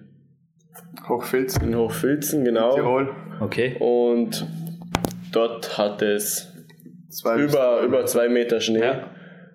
Hochfilzen. 1.08 1.68
In 1.68 1.76
Hochfilzen, 1.76 2.44
genau. 2.44 2.74
Tirol. 2.74 3.10
Okay. 3.40 3.76
Und 3.78 4.46
dort 5.32 5.78
hat 5.78 6.02
es 6.02 6.51
Zwei 7.12 7.38
über, 7.40 7.80
über 7.82 8.06
zwei 8.06 8.28
Meter 8.28 8.60
Schnee. 8.60 8.80
Ja. 8.80 9.10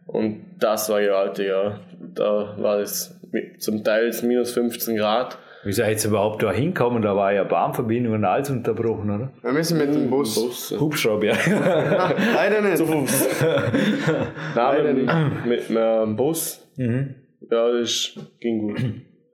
Und 0.05 0.55
das 0.59 0.89
war 0.89 1.01
gewaltig, 1.01 1.47
ja. 1.47 1.79
Da 1.99 2.55
war 2.57 2.79
es 2.79 3.19
zum 3.59 3.83
Teil 3.83 4.11
minus 4.23 4.51
15 4.53 4.95
Grad. 4.95 5.37
Wie 5.63 5.73
seid 5.73 5.87
ihr 5.87 5.91
jetzt 5.93 6.05
überhaupt 6.05 6.43
da 6.43 6.51
hinkommen? 6.51 7.01
Da 7.01 7.15
war 7.15 7.33
ja 7.33 7.43
Bahnverbindung 7.43 8.13
und 8.13 8.25
alles 8.25 8.49
unterbrochen, 8.51 9.09
oder? 9.09 9.33
Wir 9.41 9.51
müssen 9.53 9.77
mit 9.79 9.93
dem 9.93 10.09
Bus. 10.09 10.35
Bus 10.35 10.69
ja. 10.69 10.79
Hubschrauber, 10.79 11.25
ja. 11.25 11.35
Leider 12.35 12.61
nicht. 12.61 12.77
Zu 12.77 12.85
Fuß. 12.85 13.41
Nein, 14.55 14.95
mit, 14.95 15.45
mit, 15.45 15.69
mit 15.69 15.77
einem 15.77 16.15
Bus. 16.15 16.65
Mhm. 16.77 17.15
Ja, 17.49 17.71
das 17.71 18.17
ging 18.39 18.59
gut. 18.59 18.83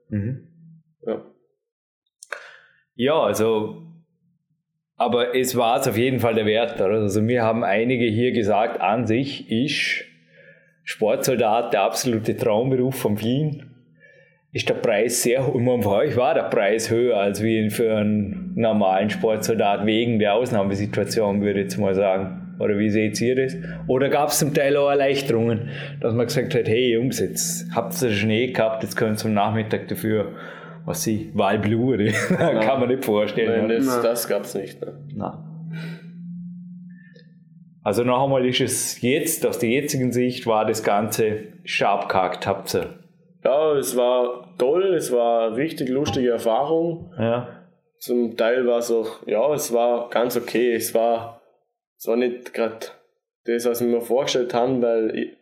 Mhm. 0.08 0.48
Ja. 1.06 1.24
Ja, 2.96 3.20
also 3.20 3.93
aber 4.96 5.34
es 5.34 5.56
war 5.56 5.80
es 5.80 5.88
auf 5.88 5.96
jeden 5.96 6.20
Fall 6.20 6.34
der 6.34 6.46
Wert. 6.46 6.80
Also 6.80 7.20
mir 7.20 7.42
haben 7.42 7.64
einige 7.64 8.06
hier 8.06 8.32
gesagt, 8.32 8.80
an 8.80 9.06
sich 9.06 9.50
ist 9.50 10.04
Sportsoldat 10.84 11.72
der 11.72 11.82
absolute 11.82 12.36
Traumberuf 12.36 12.96
von 12.96 13.16
vielen. 13.16 13.70
Ist 14.52 14.68
der 14.68 14.74
Preis 14.74 15.22
sehr 15.22 15.44
hoch. 15.46 15.58
Für 15.82 15.90
euch 15.90 16.16
war 16.16 16.34
der 16.34 16.44
Preis 16.44 16.88
höher 16.88 17.16
als 17.16 17.40
für 17.40 17.96
einen 17.96 18.52
normalen 18.54 19.10
Sportsoldat 19.10 19.84
wegen 19.84 20.20
der 20.20 20.34
Ausnahmesituation, 20.34 21.40
würde 21.40 21.60
ich 21.60 21.64
jetzt 21.64 21.78
mal 21.78 21.94
sagen. 21.94 22.56
Oder 22.60 22.78
wie 22.78 22.88
seht 22.88 23.20
ihr 23.20 23.34
das? 23.34 23.56
Oder 23.88 24.08
gab 24.10 24.28
es 24.28 24.38
zum 24.38 24.54
Teil 24.54 24.76
auch 24.76 24.88
Erleichterungen, 24.88 25.70
dass 26.00 26.14
man 26.14 26.26
gesagt 26.26 26.54
hat, 26.54 26.68
hey 26.68 26.92
Jungs, 26.92 27.18
jetzt 27.18 27.66
habt 27.74 28.00
ihr 28.00 28.12
Schnee 28.12 28.52
gehabt, 28.52 28.84
jetzt 28.84 28.96
könnt 28.96 29.20
ihr 29.24 29.26
am 29.26 29.34
Nachmittag 29.34 29.88
dafür 29.88 30.36
was 30.84 31.02
sie, 31.02 31.30
Walblure, 31.34 32.06
kann 32.28 32.80
man 32.80 32.88
nicht 32.88 33.04
vorstellen. 33.04 33.68
Nein, 33.68 33.78
das, 33.78 34.02
das 34.02 34.28
gab 34.28 34.42
es 34.42 34.54
nicht. 34.54 34.80
Ne? 34.80 34.92
Nein. 35.14 35.32
Also 37.82 38.02
noch 38.02 38.24
einmal 38.24 38.46
ist 38.46 38.60
es 38.60 39.02
jetzt, 39.02 39.46
aus 39.46 39.58
der 39.58 39.68
jetzigen 39.68 40.10
Sicht, 40.12 40.46
war 40.46 40.64
das 40.64 40.82
Ganze 40.82 41.48
scharf 41.64 42.08
gehackt, 42.08 42.46
habt 42.46 42.74
ihr. 42.74 42.98
Ja, 43.44 43.74
es 43.74 43.94
war 43.94 44.56
toll, 44.56 44.94
es 44.94 45.12
war 45.12 45.48
eine 45.48 45.56
richtig 45.56 45.90
lustige 45.90 46.30
Erfahrung. 46.30 47.12
Ja. 47.18 47.48
Zum 47.98 48.36
Teil 48.38 48.66
war 48.66 48.78
es 48.78 48.90
auch, 48.90 49.26
ja, 49.26 49.52
es 49.52 49.72
war 49.72 50.08
ganz 50.08 50.34
okay. 50.36 50.74
Es 50.74 50.94
war, 50.94 51.42
es 51.98 52.06
war 52.06 52.16
nicht 52.16 52.54
gerade 52.54 52.86
das, 53.44 53.66
was 53.66 53.82
wir 53.82 53.88
mir 53.88 54.00
vorgestellt 54.00 54.54
haben, 54.54 54.80
weil 54.80 55.14
ich, 55.14 55.36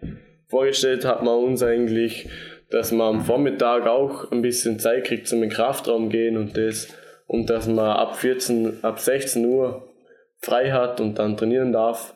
vorgestellt 0.48 1.04
hat 1.04 1.22
man 1.22 1.38
uns 1.38 1.62
eigentlich 1.62 2.28
dass 2.72 2.90
man 2.90 3.16
am 3.16 3.20
Vormittag 3.20 3.86
auch 3.86 4.32
ein 4.32 4.40
bisschen 4.40 4.78
Zeit 4.78 5.04
kriegt 5.04 5.28
zum 5.28 5.42
in 5.42 5.50
den 5.50 5.54
Kraftraum 5.54 6.08
gehen 6.08 6.38
und 6.38 6.56
das 6.56 6.88
und 7.26 7.50
dass 7.50 7.68
man 7.68 7.90
ab 7.90 8.16
14, 8.16 8.82
ab 8.82 8.98
16 8.98 9.44
Uhr 9.44 9.88
frei 10.40 10.72
hat 10.72 11.00
und 11.00 11.18
dann 11.18 11.36
trainieren 11.36 11.72
darf. 11.72 12.14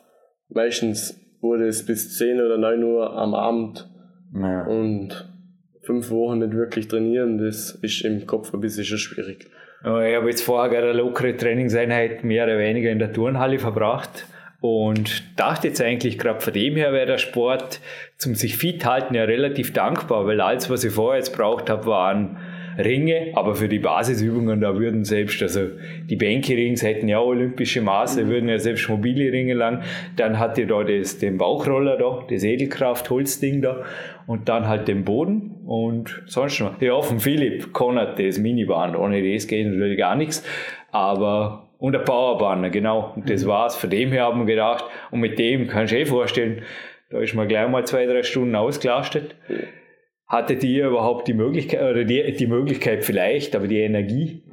Meistens 0.49 1.19
wurde 1.41 1.67
es 1.67 1.85
bis 1.85 2.17
10 2.17 2.41
oder 2.41 2.57
9 2.57 2.83
Uhr 2.83 3.15
am 3.15 3.35
Abend 3.35 3.87
ja. 4.33 4.65
und 4.65 5.31
fünf 5.83 6.09
Wochen 6.09 6.39
nicht 6.39 6.53
wirklich 6.53 6.87
trainieren, 6.87 7.37
das 7.37 7.71
ist 7.81 8.03
im 8.03 8.25
Kopf 8.25 8.53
ein 8.53 8.59
bisschen 8.59 8.83
schon 8.83 8.97
schwierig. 8.97 9.49
ich 9.83 10.15
habe 10.15 10.27
jetzt 10.27 10.41
vorher 10.41 10.81
eine 10.81 10.93
lockere 10.93 11.37
Trainingseinheit 11.37 12.23
mehr 12.23 12.45
oder 12.45 12.57
weniger 12.57 12.89
in 12.89 12.99
der 12.99 13.13
Turnhalle 13.13 13.59
verbracht 13.59 14.25
und 14.59 15.23
dachte 15.39 15.67
jetzt 15.67 15.81
eigentlich, 15.81 16.17
gerade 16.17 16.41
von 16.41 16.53
dem 16.53 16.75
her 16.75 16.91
wäre 16.91 17.05
der 17.05 17.17
Sport 17.19 17.79
zum 18.17 18.33
sich 18.33 18.57
fit 18.57 18.85
halten 18.85 19.13
ja 19.13 19.23
relativ 19.23 19.73
dankbar, 19.73 20.25
weil 20.25 20.41
alles, 20.41 20.69
was 20.69 20.83
ich 20.83 20.93
vorher 20.93 21.19
jetzt 21.19 21.35
braucht 21.35 21.69
habe, 21.69 21.85
waren 21.85 22.37
Ringe, 22.77 23.31
aber 23.33 23.55
für 23.55 23.67
die 23.67 23.79
Basisübungen, 23.79 24.61
da 24.61 24.77
würden 24.77 25.03
selbst, 25.03 25.41
also 25.41 25.61
die 26.09 26.15
Bänke-Rings 26.15 26.83
hätten 26.83 27.07
ja 27.07 27.19
olympische 27.19 27.81
Maße, 27.81 28.23
mhm. 28.23 28.29
würden 28.29 28.49
ja 28.49 28.59
selbst 28.59 28.87
mobile 28.87 29.31
Ringe 29.31 29.55
lang. 29.55 29.81
Dann 30.15 30.37
hat 30.37 30.57
ihr 30.57 30.67
da 30.67 30.83
das, 30.83 31.17
den 31.17 31.37
Bauchroller 31.37 31.97
da, 31.97 32.25
das 32.29 32.43
Edelkraft-Holzding 32.43 33.61
da 33.61 33.83
und 34.27 34.47
dann 34.47 34.67
halt 34.67 34.87
den 34.87 35.05
Boden 35.05 35.55
und 35.65 36.21
sonst 36.27 36.59
noch. 36.59 36.79
Ja, 36.81 37.01
von 37.01 37.19
Philipp 37.19 37.73
Konrad 37.73 38.19
das 38.19 38.37
Miniband, 38.37 38.95
ohne 38.95 39.33
das 39.33 39.47
geht 39.47 39.67
natürlich 39.67 39.97
gar 39.97 40.15
nichts, 40.15 40.43
aber 40.91 41.66
und 41.79 41.95
ein 41.95 42.03
Powerbanner, 42.03 42.69
genau. 42.69 43.13
Und 43.15 43.29
das 43.29 43.43
mhm. 43.43 43.49
war's. 43.49 43.75
Von 43.75 43.89
dem 43.89 44.11
her 44.11 44.23
haben 44.23 44.39
wir 44.39 44.45
gedacht, 44.45 44.85
und 45.11 45.19
mit 45.19 45.37
dem 45.39 45.67
kannst 45.67 45.93
du 45.93 45.97
eh 45.97 46.05
vorstellen, 46.05 46.63
da 47.09 47.19
ist 47.19 47.35
man 47.35 47.47
gleich 47.47 47.69
mal 47.69 47.85
zwei, 47.85 48.05
drei 48.05 48.23
Stunden 48.23 48.55
ausgelastet. 48.55 49.35
Hattet 50.27 50.63
ihr 50.63 50.87
überhaupt 50.87 51.27
die 51.27 51.33
Möglichkeit, 51.33 51.81
oder 51.81 52.03
die, 52.03 52.33
die 52.33 52.47
Möglichkeit 52.47 53.05
vielleicht, 53.05 53.55
aber 53.55 53.67
die 53.67 53.79
Energie? 53.79 54.43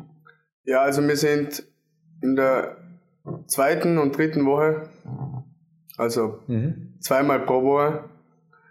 Ja, 0.65 0.83
also 0.83 1.07
wir 1.07 1.17
sind 1.17 1.65
in 2.23 2.37
der 2.37 2.77
zweiten 3.47 3.99
und 3.99 4.17
dritten 4.17 4.47
Woche, 4.47 4.89
also 5.97 6.39
mhm. 6.47 6.95
zweimal 7.01 7.41
pro 7.41 7.63
Woche, 7.65 8.05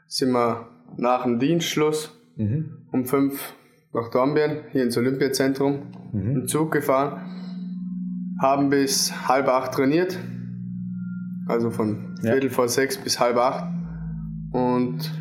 sind 0.07 0.31
wir 0.31 0.67
nach 0.97 1.23
dem 1.23 1.39
Dienstschluss 1.39 2.17
mhm. 2.35 2.87
um 2.91 3.05
fünf 3.05 3.53
nach 3.93 4.09
Dornbirn, 4.09 4.63
hier 4.71 4.83
ins 4.83 4.97
Olympiazentrum, 4.97 5.91
mhm. 6.13 6.35
im 6.35 6.47
Zug 6.47 6.71
gefahren 6.71 7.33
haben 8.43 8.69
bis 8.69 9.27
halb 9.27 9.47
acht 9.47 9.71
trainiert. 9.73 10.19
Also 11.47 11.71
von 11.71 12.15
Viertel 12.21 12.43
ja. 12.43 12.49
vor 12.49 12.67
sechs 12.67 12.97
bis 12.97 13.19
halb 13.19 13.37
acht. 13.37 13.65
Und 14.51 15.11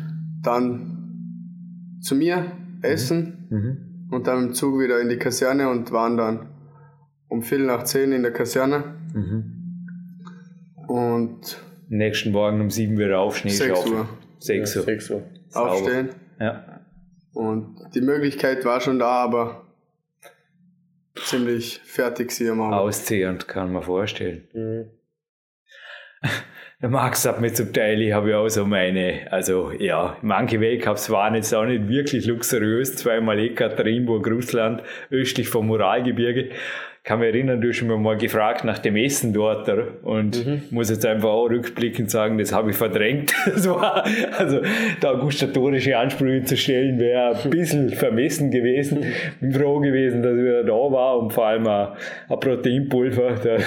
dann 0.43 1.97
zu 2.01 2.15
mir 2.15 2.51
essen 2.81 3.47
mhm. 3.49 4.09
und 4.11 4.27
dann 4.27 4.47
im 4.47 4.53
Zug 4.53 4.79
wieder 4.79 4.99
in 4.99 5.09
die 5.09 5.17
Kaserne 5.17 5.69
und 5.69 5.91
waren 5.91 6.17
dann 6.17 6.47
um 7.29 7.41
Viertel 7.41 7.65
nach 7.65 7.83
zehn 7.83 8.11
in 8.11 8.23
der 8.23 8.33
Kaserne. 8.33 8.95
Mhm. 9.13 9.53
Und 10.87 11.63
nächsten 11.87 12.31
Morgen 12.31 12.59
um 12.59 12.69
sieben 12.69 12.97
wieder 12.97 13.19
auf 13.19 13.37
Schnee 13.37 13.51
6 13.51 13.89
Uhr. 13.89 14.09
6 14.39 14.75
Uhr. 14.75 14.83
6 14.83 15.09
Uhr. 15.11 15.23
Aufstehen. 15.53 16.09
Ja. 16.39 16.81
Und 17.33 17.77
die 17.95 18.01
Möglichkeit 18.01 18.65
war 18.65 18.81
schon 18.81 18.99
da, 18.99 19.23
aber 19.23 19.63
ziemlich 21.25 21.81
fertig 21.83 22.31
sie 22.31 22.49
am 22.49 22.61
Auszehrend, 22.61 23.47
kann 23.47 23.71
man 23.73 23.83
vorstellen. 23.83 24.47
Mhm. 24.53 24.89
Der 26.81 26.89
Max 26.89 27.25
hat 27.25 27.39
mir 27.39 27.53
zum 27.53 27.71
Teil, 27.71 28.01
ich 28.01 28.11
habe 28.11 28.31
ja 28.31 28.39
auch 28.39 28.49
so 28.49 28.65
meine, 28.65 29.31
also 29.31 29.71
ja, 29.71 30.17
manche 30.21 30.59
Weltcups 30.59 31.09
waren 31.09 31.35
jetzt 31.35 31.53
auch 31.53 31.63
nicht 31.63 31.87
wirklich 31.87 32.25
luxuriös. 32.25 32.97
Zweimal 32.97 33.39
Ekaterinburg, 33.39 34.27
Russland, 34.27 34.83
östlich 35.09 35.47
vom 35.47 35.71
Uralgebirge 35.71 36.49
kann 37.03 37.19
mich 37.19 37.33
erinnern, 37.33 37.59
du 37.59 37.67
hast 37.67 37.81
mir 37.81 37.97
mal 37.97 38.15
gefragt 38.15 38.63
nach 38.63 38.79
dem 38.79 38.95
Essen 38.95 39.33
dort 39.33 39.69
und 40.03 40.45
mhm. 40.45 40.61
muss 40.71 40.89
jetzt 40.89 41.05
einfach 41.05 41.29
auch 41.29 41.49
rückblickend 41.49 42.09
sagen, 42.09 42.37
das 42.37 42.53
habe 42.53 42.71
ich 42.71 42.77
verdrängt. 42.77 43.33
Das 43.53 43.69
war, 43.69 44.05
also 44.37 44.61
da 45.01 45.13
gustatorische 45.13 45.97
Ansprüche 45.97 46.45
zu 46.45 46.57
stellen, 46.57 46.99
wäre 46.99 47.35
ein 47.35 47.49
bisschen 47.49 47.89
vermessen 47.91 48.51
gewesen. 48.51 49.03
Bin 49.41 49.51
froh 49.51 49.79
gewesen, 49.79 50.23
dass 50.23 50.37
ich 50.37 50.65
da 50.65 50.73
war 50.73 51.19
und 51.19 51.33
vor 51.33 51.47
allem 51.47 51.67
ein, 51.67 51.89
ein 52.29 52.39
Proteinpulver. 52.39 53.33
Der, 53.43 53.59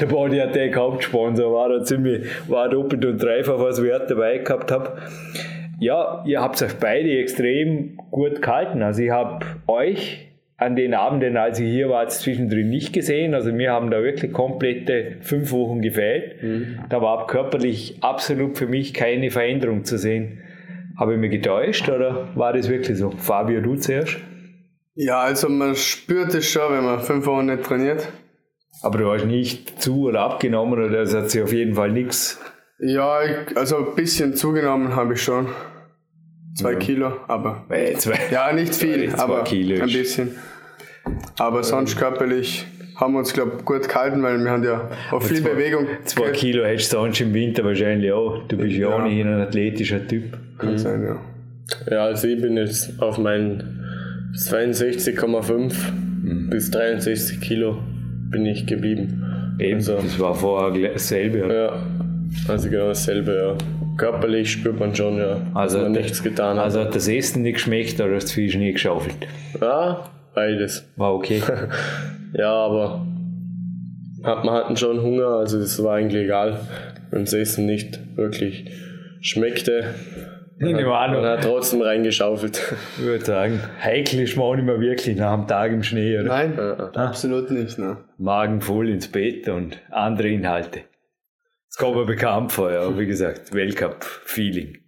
der 0.00 0.06
Body 0.06 0.40
Attack 0.40 0.76
Hauptsponsor 0.76 1.52
war 1.52 1.68
da 1.68 1.84
ziemlich, 1.84 2.26
war 2.48 2.68
doppelt 2.68 3.04
und 3.04 3.22
dreifach, 3.22 3.58
was 3.58 3.78
ich 3.78 3.92
dabei 4.08 4.38
gehabt 4.38 4.70
habe. 4.72 4.96
Ja, 5.78 6.24
ihr 6.26 6.40
habt 6.40 6.60
euch 6.62 6.74
beide 6.74 7.10
extrem 7.18 7.96
gut 8.10 8.42
gehalten. 8.42 8.82
Also 8.82 9.02
ich 9.02 9.10
habe 9.10 9.44
euch 9.66 10.33
an 10.56 10.76
den 10.76 10.94
Abenden, 10.94 11.36
als 11.36 11.58
ich 11.58 11.68
hier 11.68 11.88
war, 11.88 12.06
zwischendrin 12.08 12.68
nicht 12.68 12.92
gesehen. 12.92 13.34
Also 13.34 13.56
wir 13.56 13.72
haben 13.72 13.90
da 13.90 14.02
wirklich 14.02 14.32
komplette 14.32 15.16
fünf 15.20 15.50
Wochen 15.50 15.82
gefehlt. 15.82 16.42
Mhm. 16.42 16.78
Da 16.88 17.02
war 17.02 17.26
körperlich 17.26 17.98
absolut 18.02 18.56
für 18.56 18.66
mich 18.66 18.94
keine 18.94 19.30
Veränderung 19.30 19.84
zu 19.84 19.98
sehen. 19.98 20.40
Habe 20.96 21.14
ich 21.14 21.18
mich 21.18 21.32
getäuscht 21.32 21.88
oder 21.88 22.28
war 22.36 22.52
das 22.52 22.68
wirklich 22.68 22.98
so? 22.98 23.10
Fabio, 23.10 23.60
du 23.60 23.74
zuerst? 23.74 24.18
Ja, 24.94 25.22
also 25.22 25.48
man 25.48 25.74
spürt 25.74 26.34
es 26.34 26.48
schon, 26.48 26.72
wenn 26.72 26.84
man 26.84 27.00
fünf 27.00 27.26
Wochen 27.26 27.46
nicht 27.46 27.64
trainiert. 27.64 28.08
Aber 28.82 28.98
du 28.98 29.10
hast 29.10 29.24
nicht 29.24 29.82
zu 29.82 30.08
oder 30.08 30.20
abgenommen 30.20 30.74
oder 30.74 30.88
das 30.88 31.14
hat 31.14 31.30
sich 31.30 31.42
auf 31.42 31.52
jeden 31.52 31.74
Fall 31.74 31.90
nichts. 31.90 32.40
Ja, 32.78 33.22
ich, 33.22 33.56
also 33.56 33.78
ein 33.78 33.94
bisschen 33.96 34.34
zugenommen 34.34 34.94
habe 34.94 35.14
ich 35.14 35.22
schon. 35.22 35.48
Zwei 36.54 36.72
ja. 36.72 36.78
Kilo, 36.78 37.12
aber. 37.26 37.64
Äh, 37.68 37.94
zwei, 37.94 38.18
ja, 38.30 38.52
nicht 38.52 38.74
viel, 38.74 39.12
aber 39.16 39.42
Kilo 39.44 39.82
ein 39.82 39.90
bisschen. 39.90 40.36
Aber 41.38 41.64
sonst 41.64 41.96
körperlich 41.96 42.66
haben 42.94 43.14
wir 43.14 43.18
uns, 43.18 43.32
glaube 43.32 43.54
ich, 43.58 43.64
gut 43.64 43.88
gehalten, 43.88 44.22
weil 44.22 44.38
wir 44.38 44.50
haben 44.50 44.62
ja 44.62 44.88
auch 45.10 45.20
viel 45.20 45.42
zwei, 45.42 45.50
Bewegung. 45.50 45.86
Zwei 46.04 46.22
gehabt. 46.22 46.36
Kilo 46.36 46.64
hättest 46.64 46.92
du 46.92 46.98
sonst 46.98 47.20
im 47.20 47.34
Winter 47.34 47.64
wahrscheinlich 47.64 48.12
auch. 48.12 48.46
Du 48.46 48.56
bist 48.56 48.76
ja, 48.76 48.90
ja 48.90 48.96
ohnehin 48.96 49.26
ein 49.26 49.40
athletischer 49.40 50.06
Typ. 50.06 50.38
Kann 50.58 50.72
mhm. 50.72 50.78
sein, 50.78 51.02
ja. 51.02 51.16
Ja, 51.90 52.04
also 52.04 52.28
ich 52.28 52.40
bin 52.40 52.56
jetzt 52.56 53.00
auf 53.02 53.18
meinen 53.18 53.84
62,5 54.36 55.74
mhm. 56.22 56.50
bis 56.50 56.70
63 56.70 57.40
Kilo 57.40 57.78
bin 58.30 58.46
ich 58.46 58.64
geblieben. 58.66 59.56
Eben, 59.58 59.76
also, 59.76 59.96
das 59.96 60.18
war 60.20 60.34
vorher 60.34 60.92
dasselbe. 60.92 61.38
Ja, 61.38 61.82
also 62.48 62.68
genau 62.68 62.88
dasselbe, 62.88 63.32
ja 63.32 63.83
körperlich 63.96 64.52
spürt 64.52 64.78
man 64.78 64.94
schon, 64.94 65.18
ja, 65.18 65.40
also 65.54 65.78
dass 65.78 65.84
man 65.84 65.92
nichts 65.92 66.22
getan 66.22 66.56
hat. 66.56 66.64
Also 66.64 66.80
hat 66.80 66.94
das 66.94 67.08
Essen 67.08 67.42
nicht 67.42 67.54
geschmeckt 67.54 68.00
oder 68.00 68.14
das 68.14 68.32
Fisch 68.32 68.56
nie 68.56 68.72
geschaufelt? 68.72 69.16
Ja, 69.60 70.10
beides. 70.34 70.88
War 70.96 71.14
okay. 71.14 71.42
ja, 72.32 72.50
aber 72.52 73.06
hat, 74.22 74.44
man 74.44 74.54
hatten 74.54 74.76
schon 74.76 75.00
Hunger, 75.00 75.28
also 75.28 75.58
das 75.58 75.82
war 75.82 75.96
eigentlich 75.96 76.24
egal, 76.24 76.60
wenn 77.10 77.24
das 77.24 77.32
Essen 77.32 77.66
nicht 77.66 78.00
wirklich 78.16 78.70
schmeckte. 79.20 79.94
Man 80.58 80.76
hat, 80.76 81.10
man 81.10 81.24
hat 81.24 81.42
trotzdem 81.42 81.82
reingeschaufelt. 81.82 82.74
Ich 82.98 83.04
würde 83.04 83.24
sagen, 83.24 83.60
heikel 83.82 84.20
ist 84.20 84.36
man 84.36 84.46
auch 84.46 84.54
nicht 84.54 84.64
mehr 84.64 84.80
wirklich 84.80 85.16
nach 85.16 85.32
einem 85.32 85.48
Tag 85.48 85.72
im 85.72 85.82
Schnee, 85.82 86.18
oder? 86.18 86.28
Nein, 86.28 86.54
ja. 86.56 86.90
absolut 86.94 87.50
nicht. 87.50 87.78
Ne? 87.78 87.96
Magen 88.18 88.60
voll 88.60 88.88
ins 88.88 89.08
Bett 89.08 89.48
und 89.48 89.78
andere 89.90 90.28
Inhalte. 90.28 90.82
Das 91.74 91.80
kommt 91.80 91.96
mir 91.96 92.06
bekannt 92.06 92.52
vor, 92.52 92.70
ja. 92.70 92.96
Wie 92.96 93.04
gesagt, 93.04 93.52
Weltcup-Feeling. 93.52 94.78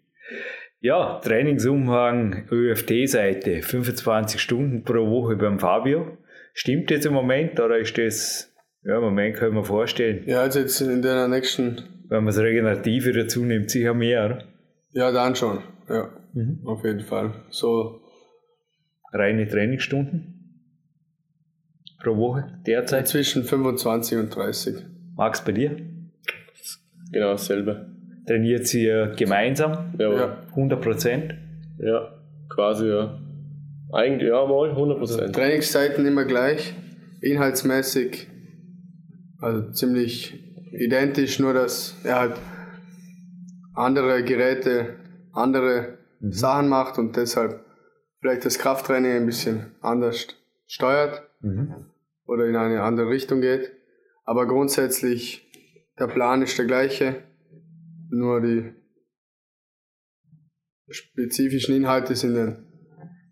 Ja, 0.78 1.18
Trainingsumhang 1.18 2.46
ÖFT-Seite, 2.48 3.62
25 3.62 4.40
Stunden 4.40 4.84
pro 4.84 5.10
Woche 5.10 5.34
beim 5.34 5.58
Fabio. 5.58 6.16
Stimmt 6.54 6.92
jetzt 6.92 7.04
im 7.04 7.12
Moment 7.12 7.58
oder 7.58 7.78
ist 7.78 7.98
das, 7.98 8.54
ja, 8.84 8.99
im 8.99 9.02
Moment 9.02 9.34
können 9.34 9.56
wir 9.56 9.64
vorstellen. 9.64 10.22
Ja, 10.28 10.42
also 10.42 10.60
jetzt 10.60 10.80
in 10.80 11.02
der 11.02 11.26
nächsten. 11.26 11.82
Wenn 12.08 12.18
man 12.18 12.26
das 12.26 12.38
Regenerative 12.38 13.12
dazu 13.12 13.44
nimmt, 13.44 13.68
sicher 13.68 13.92
mehr, 13.92 14.25
oder? 14.25 14.44
Ja, 14.92 15.10
dann 15.10 15.34
schon, 15.34 15.64
ja. 15.88 16.08
Mhm. 16.34 16.60
Auf 16.66 16.84
jeden 16.84 17.00
Fall. 17.00 17.32
So. 17.50 18.00
Reine 19.12 19.49
Trainingsstunden 19.49 20.34
pro 22.00 22.16
Woche 22.16 22.60
derzeit? 22.64 23.08
Zwischen 23.08 23.42
25 23.42 24.18
und 24.18 24.36
30. 24.36 24.84
Max, 25.16 25.44
bei 25.44 25.50
dir? 25.50 25.96
Genau 27.12 27.32
dasselbe. 27.32 27.86
Trainiert 28.26 28.73
ihr 28.75 29.14
gemeinsam? 29.16 29.95
Ja. 29.99 30.38
100 30.50 30.80
Prozent? 30.80 31.34
Ja, 31.78 32.12
quasi 32.49 32.88
ja. 32.88 33.19
Eigentlich 33.92 34.28
ja 34.28 34.45
mal 34.47 34.71
100 34.71 34.99
Prozent. 34.99 35.21
Also 35.21 35.32
Trainingszeiten 35.32 36.06
immer 36.06 36.25
gleich, 36.25 36.75
inhaltsmäßig, 37.21 38.28
also 39.40 39.71
ziemlich 39.71 40.42
identisch, 40.73 41.38
nur 41.38 41.54
dass 41.54 41.97
er 42.04 42.19
halt 42.19 42.34
andere 43.75 44.25
Geräte, 44.25 44.97
andere 45.32 45.99
mhm. 46.21 46.32
Sachen 46.32 46.69
macht 46.69 46.99
und 46.99 47.16
deshalb 47.16 47.60
vielleicht 48.21 48.45
das 48.45 48.58
Krafttraining 48.58 49.12
ein 49.12 49.26
bisschen 49.26 49.73
anders 49.80 50.28
steuert 50.66 51.23
mhm. 51.40 51.86
oder 52.26 52.47
in 52.47 52.56
eine 52.56 52.82
andere 52.82 53.08
Richtung 53.08 53.40
geht. 53.40 53.71
Aber 54.25 54.47
grundsätzlich 54.47 55.46
der 55.99 56.06
Plan 56.06 56.43
ist 56.43 56.59
der 56.59 56.67
gleiche, 56.67 57.23
nur 58.11 58.41
die 58.41 58.73
spezifischen 60.89 61.76
Inhalte 61.76 62.15
sind 62.15 62.35
dann 62.35 62.67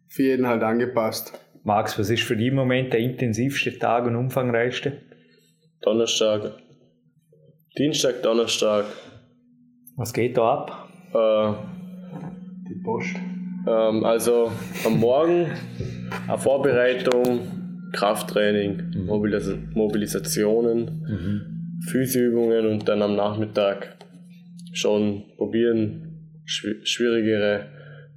für 0.09 0.23
jeden 0.23 0.47
halt 0.47 0.63
angepasst. 0.63 1.39
Max, 1.63 1.99
was 1.99 2.11
ist 2.11 2.23
für 2.23 2.37
dich 2.37 2.49
im 2.49 2.57
Moment 2.57 2.93
der 2.93 3.01
intensivste 3.01 3.79
Tag 3.79 4.07
und 4.07 4.17
umfangreichste? 4.17 5.01
Donnerstag. 5.83 6.53
Dienstag, 7.79 8.23
Donnerstag. 8.23 8.87
Was 9.97 10.13
geht 10.13 10.37
da 10.37 10.53
ab? 10.53 10.89
Äh, 11.13 11.53
die 12.69 12.83
Post. 12.83 13.15
Ähm, 13.67 14.05
also 14.05 14.53
am 14.85 14.99
Morgen 14.99 15.51
eine 16.29 16.39
Vorbereitung, 16.39 17.91
Krafttraining, 17.93 18.91
mhm. 18.95 19.07
Mobilis 19.07 19.55
Mobilisationen. 19.73 20.85
Mhm 21.07 21.54
Physioübungen 21.81 22.67
und 22.67 22.89
dann 22.89 23.03
am 23.03 23.17
Nachmittag 23.17 23.97
schon 24.73 25.25
probieren, 25.37 26.41
schwierigere 26.45 27.67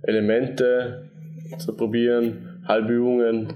Elemente 0.04 1.10
zu 1.58 1.76
probieren, 1.76 2.64
Halbübungen, 2.68 3.54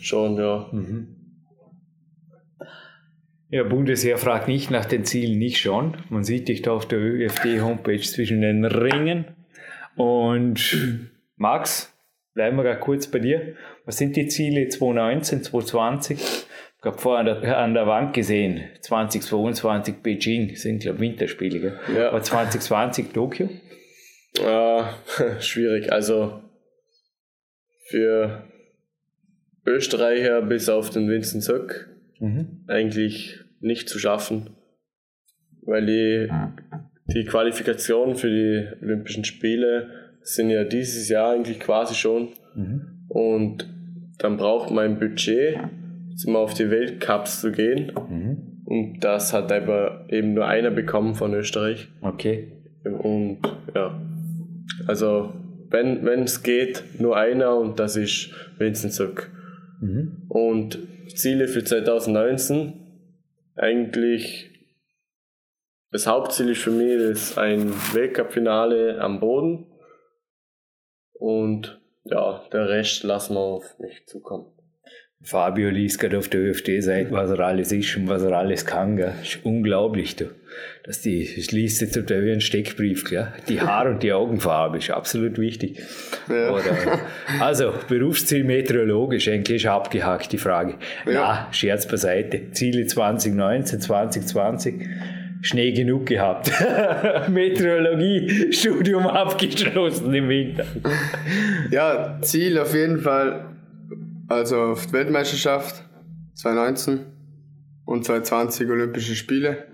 schon, 0.00 0.36
ja. 0.36 0.68
Mhm. 0.72 1.16
Ja, 3.48 3.64
Bundesheer 3.64 4.16
fragt 4.16 4.48
nicht 4.48 4.70
nach 4.70 4.86
den 4.86 5.04
Zielen, 5.04 5.38
nicht 5.38 5.58
schon. 5.58 5.98
Man 6.08 6.24
sieht 6.24 6.48
dich 6.48 6.62
da 6.62 6.72
auf 6.72 6.88
der 6.88 6.98
ÖFD-Homepage 6.98 8.00
zwischen 8.00 8.40
den 8.40 8.64
Ringen. 8.64 9.26
Und 9.94 11.06
Max, 11.36 11.94
bleiben 12.32 12.56
wir 12.56 12.62
gerade 12.62 12.80
kurz 12.80 13.06
bei 13.06 13.18
dir. 13.18 13.54
Was 13.84 13.98
sind 13.98 14.16
die 14.16 14.26
Ziele 14.28 14.68
2019, 14.68 15.42
2020? 15.42 16.46
Ich 16.82 16.86
habe 16.86 16.98
vorher 16.98 17.20
an 17.20 17.42
der, 17.42 17.58
an 17.58 17.74
der 17.74 17.86
Wand 17.86 18.12
gesehen, 18.12 18.62
2022 18.80 20.02
Beijing, 20.02 20.56
sind 20.56 20.82
glaube 20.82 20.98
Winterspiele, 20.98 21.60
gell? 21.60 21.78
Ja. 21.94 22.08
Aber 22.08 22.20
2020 22.20 23.12
Tokio? 23.12 23.48
Äh, 24.40 24.82
schwierig. 25.40 25.92
Also 25.92 26.42
für 27.88 28.48
Österreicher 29.64 30.42
bis 30.42 30.68
auf 30.68 30.90
den 30.90 31.08
Vincent 31.08 31.44
Söck 31.44 31.88
mhm. 32.18 32.64
eigentlich 32.66 33.38
nicht 33.60 33.88
zu 33.88 34.00
schaffen, 34.00 34.50
weil 35.64 35.86
die, 35.86 36.28
die 37.14 37.24
Qualifikation 37.24 38.16
für 38.16 38.28
die 38.28 38.84
Olympischen 38.84 39.24
Spiele 39.24 40.16
sind 40.22 40.50
ja 40.50 40.64
dieses 40.64 41.08
Jahr 41.08 41.32
eigentlich 41.32 41.60
quasi 41.60 41.94
schon. 41.94 42.30
Mhm. 42.56 43.06
Und 43.08 43.68
dann 44.18 44.36
braucht 44.36 44.72
man 44.72 44.84
ein 44.84 44.98
Budget 44.98 45.60
immer 46.26 46.40
auf 46.40 46.54
die 46.54 46.70
Weltcups 46.70 47.40
zu 47.40 47.52
gehen. 47.52 47.92
Mhm. 48.08 48.62
Und 48.64 49.00
das 49.00 49.32
hat 49.32 49.52
aber 49.52 50.06
eben 50.08 50.34
nur 50.34 50.46
einer 50.46 50.70
bekommen 50.70 51.14
von 51.14 51.34
Österreich. 51.34 51.88
Okay. 52.00 52.52
Und 52.84 53.38
ja, 53.74 54.00
also 54.86 55.32
wenn 55.70 56.06
es 56.22 56.42
geht, 56.42 56.84
nur 56.98 57.16
einer 57.16 57.56
und 57.56 57.80
das 57.80 57.96
ist 57.96 58.30
Vincent 58.58 58.92
Zuck. 58.92 59.30
Mhm. 59.80 60.26
Und 60.28 60.78
Ziele 61.14 61.48
für 61.48 61.64
2019 61.64 62.74
eigentlich 63.56 64.52
das 65.92 66.06
Hauptziel 66.06 66.48
ist 66.48 66.62
für 66.62 66.70
mich 66.70 66.92
ist 66.92 67.38
ein 67.38 67.70
Weltcup-Finale 67.92 68.98
am 68.98 69.20
Boden 69.20 69.66
und 71.12 71.80
ja, 72.04 72.42
der 72.50 72.68
Rest 72.68 73.04
lassen 73.04 73.34
wir 73.34 73.40
auf 73.40 73.78
mich 73.78 74.06
zukommen. 74.06 74.46
Fabio 75.24 75.70
liest 75.70 76.00
gerade 76.00 76.18
auf 76.18 76.28
der 76.28 76.40
ÖFD-Seite, 76.40 77.12
was 77.12 77.30
er 77.30 77.40
alles 77.40 77.70
ist 77.70 77.96
und 77.96 78.08
was 78.08 78.22
er 78.22 78.32
alles 78.32 78.66
kann. 78.66 78.96
Gell. 78.96 79.12
Das 79.20 79.28
ist 79.28 79.44
unglaublich, 79.44 80.16
du. 80.16 80.26
Dass 80.84 81.00
die, 81.00 81.22
ich 81.22 81.52
liest 81.52 81.80
jetzt 81.80 81.96
wie 81.96 82.32
ein 82.32 82.40
Steckbrief, 82.40 83.04
gell. 83.08 83.28
Die 83.48 83.60
Haar- 83.60 83.88
und 83.88 84.02
die 84.02 84.12
Augenfarbe 84.12 84.78
ist 84.78 84.90
absolut 84.90 85.38
wichtig. 85.38 85.80
Ja. 86.28 86.50
Oder, 86.50 87.00
also, 87.40 87.72
Berufsziel 87.88 88.42
meteorologisch, 88.42 89.28
eigentlich 89.28 89.62
ist 89.62 89.66
abgehakt 89.66 90.32
die 90.32 90.38
Frage. 90.38 90.74
Ja. 91.06 91.12
Na, 91.12 91.48
Scherz 91.52 91.86
beiseite. 91.86 92.50
Ziele 92.50 92.86
2019, 92.86 93.80
2020. 93.80 94.74
Schnee 95.40 95.72
genug 95.72 96.06
gehabt. 96.06 96.52
Meteorologie, 97.28 98.52
Studium 98.52 99.06
abgeschlossen 99.06 100.14
im 100.14 100.28
Winter. 100.28 100.66
Ja, 101.70 102.18
Ziel 102.22 102.58
auf 102.58 102.74
jeden 102.74 103.00
Fall 103.00 103.51
also 104.32 104.60
auf 104.60 104.86
die 104.86 104.92
Weltmeisterschaft 104.94 105.84
2019 106.34 107.06
und 107.84 108.04
2020 108.04 108.68
Olympische 108.68 109.14
Spiele. 109.14 109.66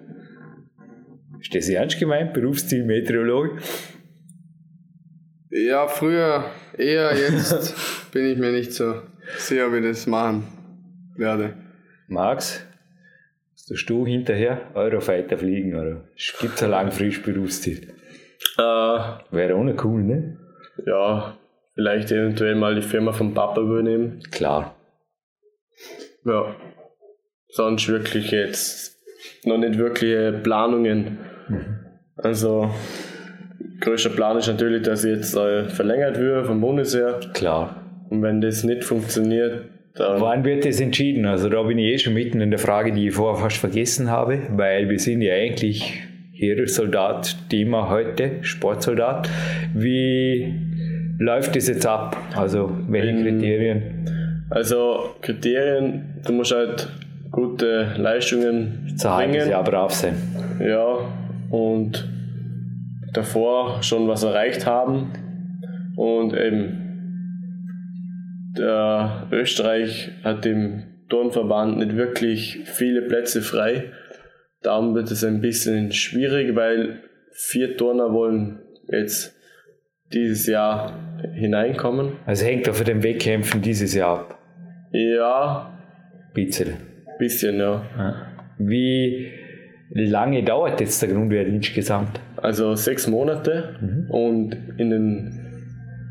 Ist 1.40 1.54
das 1.54 1.68
ernst 1.68 1.98
gemeint? 1.98 2.34
Berufsziel 2.34 2.84
Meteorologe? 2.84 3.58
Ja, 5.50 5.86
früher 5.86 6.50
eher, 6.76 7.16
jetzt 7.16 7.74
bin 8.12 8.26
ich 8.26 8.38
mir 8.38 8.52
nicht 8.52 8.72
so 8.72 9.02
sicher, 9.38 9.72
wie 9.72 9.78
ich 9.78 9.84
das 9.84 10.06
machen 10.06 10.44
werde. 11.16 11.54
Max, 12.08 12.64
hast 13.54 13.88
du 13.88 14.06
hinterher 14.06 14.70
Eurofighter 14.74 15.38
fliegen 15.38 15.74
oder 15.74 16.04
gibt 16.40 16.56
es 16.56 16.62
ein 16.62 16.70
langfristiges 16.70 17.22
Berufsziel? 17.22 17.94
Äh, 18.56 18.62
Wäre 18.62 19.54
auch 19.54 19.64
nicht 19.64 19.84
cool, 19.84 20.02
ne? 20.02 20.38
Ja, 20.84 21.37
vielleicht 21.78 22.10
eventuell 22.10 22.56
mal 22.56 22.74
die 22.74 22.82
Firma 22.82 23.12
vom 23.12 23.34
Papa 23.34 23.60
übernehmen. 23.60 24.20
Klar. 24.32 24.74
Ja. 26.24 26.56
Sonst 27.50 27.88
wirklich 27.88 28.32
jetzt 28.32 28.98
noch 29.44 29.58
nicht 29.58 29.78
wirkliche 29.78 30.32
Planungen. 30.42 31.18
Mhm. 31.48 31.64
Also, 32.16 32.68
größter 33.80 34.10
Plan 34.10 34.36
ist 34.38 34.48
natürlich, 34.48 34.82
dass 34.82 35.04
jetzt 35.04 35.36
äh, 35.36 35.66
verlängert 35.66 36.18
wird 36.18 36.46
vom 36.48 36.60
Bundesheer. 36.60 37.20
Klar. 37.32 37.76
Und 38.10 38.22
wenn 38.22 38.40
das 38.40 38.64
nicht 38.64 38.82
funktioniert, 38.82 39.66
dann. 39.94 40.20
Wann 40.20 40.44
wird 40.44 40.64
das 40.64 40.80
entschieden? 40.80 41.26
Also, 41.26 41.48
da 41.48 41.62
bin 41.62 41.78
ich 41.78 41.94
eh 41.94 41.98
schon 41.98 42.14
mitten 42.14 42.40
in 42.40 42.50
der 42.50 42.58
Frage, 42.58 42.92
die 42.92 43.06
ich 43.06 43.14
vorher 43.14 43.40
fast 43.40 43.58
vergessen 43.58 44.10
habe, 44.10 44.42
weil 44.50 44.90
wir 44.90 44.98
sind 44.98 45.22
ja 45.22 45.32
eigentlich 45.32 46.02
Heeressoldat, 46.32 47.36
Thema 47.50 47.88
heute, 47.88 48.38
Sportsoldat. 48.42 49.30
Wie 49.74 50.67
läuft 51.18 51.54
das 51.54 51.68
jetzt 51.68 51.86
ab? 51.86 52.16
Also 52.34 52.70
welche 52.88 53.10
In, 53.10 53.22
Kriterien? 53.22 53.82
Also 54.50 55.14
Kriterien, 55.20 56.20
du 56.24 56.32
musst 56.32 56.54
halt 56.54 56.88
gute 57.30 57.94
Leistungen 57.96 58.94
Zu 58.96 59.08
bringen. 59.08 59.48
Jahr 59.48 59.64
brav 59.64 59.92
sein. 59.92 60.14
Ja, 60.60 60.98
und 61.50 62.08
davor 63.12 63.82
schon 63.82 64.08
was 64.08 64.22
erreicht 64.22 64.66
haben. 64.66 65.12
Und 65.96 66.32
eben 66.32 66.84
der 68.56 69.26
Österreich 69.30 70.10
hat 70.24 70.46
im 70.46 70.84
Turnverband 71.08 71.78
nicht 71.78 71.96
wirklich 71.96 72.60
viele 72.64 73.02
Plätze 73.02 73.42
frei. 73.42 73.92
Darum 74.62 74.94
wird 74.94 75.10
es 75.10 75.24
ein 75.24 75.40
bisschen 75.40 75.92
schwierig, 75.92 76.54
weil 76.56 77.00
vier 77.32 77.76
Turner 77.76 78.12
wollen 78.12 78.60
jetzt 78.88 79.37
dieses 80.12 80.46
Jahr 80.46 80.92
hineinkommen. 81.34 82.12
Also 82.26 82.44
hängt 82.44 82.68
auch 82.68 82.74
von 82.74 82.86
den 82.86 83.02
Wettkämpfen 83.02 83.62
dieses 83.62 83.94
Jahr 83.94 84.20
ab? 84.20 84.38
Ja. 84.92 85.70
Bisschen. 86.34 86.74
Bisschen, 87.18 87.58
ja. 87.58 87.82
Wie 88.58 89.32
lange 89.90 90.42
dauert 90.42 90.80
jetzt 90.80 91.00
der 91.02 91.10
Grundwert 91.10 91.48
insgesamt? 91.48 92.20
Also 92.36 92.74
sechs 92.74 93.06
Monate 93.06 93.74
mhm. 93.80 94.10
und 94.10 94.56
in 94.76 94.90
den 94.90 95.44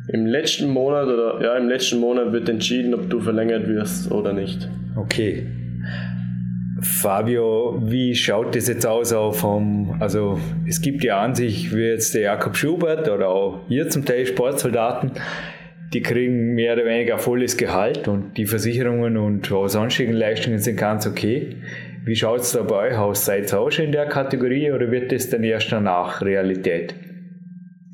im 0.09 0.25
letzten 0.25 0.69
Monat 0.69 1.07
oder 1.07 1.41
ja 1.43 1.57
im 1.57 1.67
letzten 1.67 1.99
Monat 1.99 2.31
wird 2.31 2.47
entschieden, 2.47 2.93
ob 2.93 3.09
du 3.09 3.19
verlängert 3.19 3.67
wirst 3.67 4.11
oder 4.11 4.33
nicht. 4.33 4.69
Okay. 4.95 5.45
Fabio, 6.81 7.81
wie 7.83 8.15
schaut 8.15 8.55
das 8.55 8.67
jetzt 8.67 8.85
aus 8.85 9.11
auch 9.13 9.33
vom, 9.33 9.95
also 9.99 10.39
es 10.67 10.81
gibt 10.81 11.03
ja 11.03 11.21
an 11.21 11.33
sich, 11.33 11.75
wie 11.75 11.81
jetzt 11.81 12.13
der 12.13 12.21
Jakob 12.21 12.55
Schubert 12.55 13.09
oder 13.09 13.29
auch 13.29 13.61
hier 13.67 13.89
zum 13.89 14.05
Teil 14.05 14.25
Sportsoldaten, 14.25 15.11
die 15.93 16.01
kriegen 16.01 16.53
mehr 16.53 16.73
oder 16.73 16.85
weniger 16.85 17.17
volles 17.17 17.57
Gehalt 17.57 18.07
und 18.07 18.37
die 18.37 18.45
Versicherungen 18.45 19.17
und 19.17 19.51
auch 19.51 19.67
sonstigen 19.67 20.13
Leistungen 20.13 20.59
sind 20.59 20.77
ganz 20.77 21.07
okay. 21.07 21.55
Wie 22.05 22.15
schaut 22.15 22.41
es 22.41 22.51
da 22.51 22.61
bei 22.61 22.89
euch 22.89 22.97
aus? 22.97 23.25
Seid 23.25 23.51
ihr 23.51 23.59
auch 23.59 23.71
schon 23.71 23.85
in 23.85 23.91
der 23.91 24.05
Kategorie 24.05 24.71
oder 24.71 24.91
wird 24.91 25.11
das 25.11 25.29
dann 25.29 25.43
erst 25.43 25.71
danach 25.71 26.21
Realität? 26.21 26.93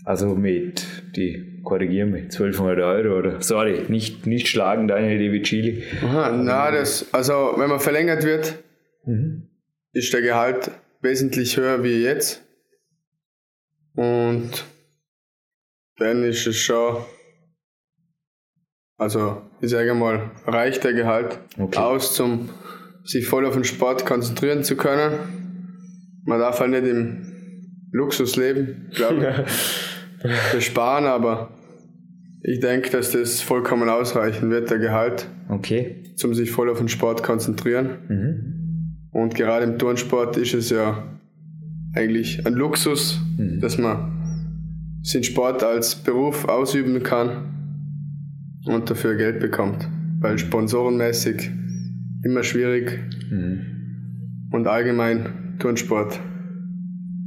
Also 0.06 0.36
mit, 0.36 0.86
die 1.15 1.62
korrigieren 1.63 2.12
mich, 2.12 2.24
1200 2.24 2.80
Euro 2.80 3.17
oder, 3.17 3.41
sorry, 3.41 3.84
nicht, 3.88 4.28
nicht 4.28 4.50
schlagen, 4.50 4.88
Daniel 4.88 5.17
De 5.17 5.32
Vicili. 5.32 5.84
Aha, 6.04 6.32
na, 6.32 6.72
das, 6.72 7.13
also 7.13 7.54
wenn 7.56 7.69
man 7.69 7.80
verlängert 7.80 8.26
wird, 8.26 8.58
mhm. 9.06 9.50
ist 9.92 10.13
der 10.13 10.22
Gehalt 10.22 10.72
wesentlich 11.02 11.58
höher 11.58 11.84
wie 11.84 12.04
jetzt. 12.04 12.44
Und 13.96 14.66
dann 15.98 16.24
ist 16.24 16.48
es 16.48 16.58
schon, 16.58 17.04
also 18.98 19.42
ich 19.62 19.70
sage 19.70 19.94
mal, 19.94 20.32
reicht 20.46 20.84
der 20.84 20.94
Gehalt 20.94 21.39
okay. 21.60 21.80
aus, 21.80 22.20
um 22.20 22.50
sich 23.04 23.28
voll 23.28 23.46
auf 23.46 23.54
den 23.54 23.63
Sport 23.63 24.06
konzentrieren 24.06 24.63
zu 24.63 24.76
können. 24.76 26.22
Man 26.26 26.39
darf 26.39 26.60
halt 26.60 26.72
nicht 26.72 26.86
im 26.86 27.89
Luxus 27.92 28.36
leben, 28.36 28.89
glaube 28.96 29.46
ich. 29.48 30.60
sparen, 30.66 31.06
aber 31.06 31.50
ich 32.42 32.60
denke, 32.60 32.89
dass 32.89 33.12
das 33.12 33.42
vollkommen 33.42 33.89
ausreichen 33.89 34.50
wird, 34.50 34.70
der 34.70 34.80
Gehalt. 34.80 35.28
Okay. 35.50 36.04
Zum 36.16 36.34
sich 36.34 36.52
voll 36.52 36.70
auf 36.70 36.78
den 36.78 36.89
Sport 36.89 37.24
konzentrieren. 37.24 37.98
Mhm. 38.08 38.53
Und 39.13 39.36
gerade 39.36 39.63
im 39.63 39.78
Turnsport 39.78 40.38
ist 40.38 40.54
es 40.54 40.71
ja 40.71 41.04
eigentlich 41.93 42.45
ein 42.45 42.54
Luxus, 42.54 43.21
mhm. 43.38 43.60
dass 43.62 43.78
man 43.78 44.12
den 45.13 45.23
Sport 45.23 45.63
als 45.63 45.95
Beruf 45.95 46.45
ausüben 46.45 47.04
kann 47.04 47.54
und 48.65 48.89
dafür 48.89 49.15
Geld 49.15 49.39
bekommt. 49.39 49.88
Weil 50.19 50.39
sponsorenmäßig 50.39 51.52
immer 52.23 52.43
schwierig 52.43 52.99
mhm. 53.30 54.49
und 54.52 54.67
allgemein 54.67 55.58
Turnsport 55.60 56.19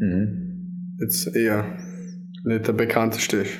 mhm. 0.00 0.96
jetzt 0.98 1.34
eher 1.36 1.66
nicht 2.44 2.66
der 2.66 2.72
bekannteste 2.72 3.38
ist. 3.38 3.52